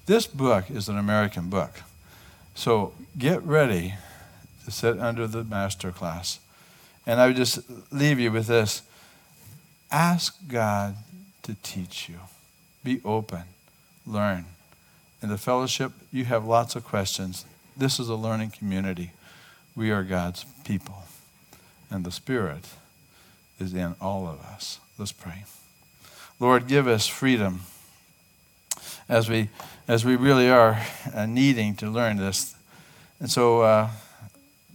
This 0.08 0.26
book 0.26 0.72
is 0.72 0.90
an 0.90 0.98
American 0.98 1.50
book. 1.50 1.82
So 2.56 2.94
get 3.18 3.44
ready 3.44 3.94
to 4.66 4.72
sit 4.72 5.00
under 5.00 5.28
the 5.28 5.44
master 5.44 5.92
class. 5.92 6.40
And 7.06 7.22
I 7.22 7.28
would 7.28 7.36
just 7.36 7.60
leave 7.92 8.20
you 8.20 8.32
with 8.32 8.48
this 8.48 8.82
ask 9.92 10.36
God 10.48 10.96
to 11.44 11.56
teach 11.62 12.10
you, 12.10 12.20
be 12.84 13.00
open, 13.06 13.44
learn. 14.06 14.46
In 15.22 15.30
the 15.30 15.38
fellowship, 15.38 15.92
you 16.12 16.26
have 16.26 16.46
lots 16.46 16.76
of 16.76 16.84
questions. 16.84 17.46
This 17.78 18.00
is 18.00 18.10
a 18.10 18.16
learning 18.16 18.52
community. 18.52 19.12
We 19.76 19.92
are 19.92 20.04
God's 20.04 20.46
people, 20.64 21.04
and 21.92 22.04
the 22.04 22.12
Spirit 22.12 22.66
is 23.60 23.74
in 23.74 23.96
all 24.02 24.28
of 24.28 24.42
us. 24.42 24.80
Let's 24.98 25.12
pray. 25.12 25.46
Lord, 26.40 26.68
give 26.68 26.88
us 26.88 27.06
freedom 27.06 27.62
as 29.08 29.30
we, 29.30 29.50
as 29.88 30.04
we 30.04 30.16
really 30.16 30.50
are 30.50 30.82
uh, 31.14 31.28
needing 31.28 31.76
to 31.76 31.90
learn 31.90 32.18
this. 32.18 32.56
And 33.20 33.30
so, 33.30 33.62
uh, 33.62 33.90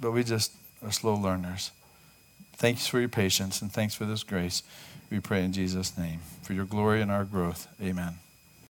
but 0.00 0.12
we 0.12 0.22
just 0.22 0.52
are 0.84 0.92
slow 0.92 1.14
learners. 1.14 1.72
Thanks 2.54 2.86
for 2.86 3.00
your 3.00 3.08
patience 3.08 3.62
and 3.62 3.72
thanks 3.72 3.94
for 3.94 4.04
this 4.04 4.22
grace. 4.22 4.62
We 5.10 5.18
pray 5.20 5.44
in 5.44 5.52
Jesus' 5.52 5.98
name 5.98 6.20
for 6.42 6.52
your 6.52 6.64
glory 6.64 7.02
and 7.02 7.10
our 7.10 7.24
growth. 7.24 7.66
Amen. 7.82 8.14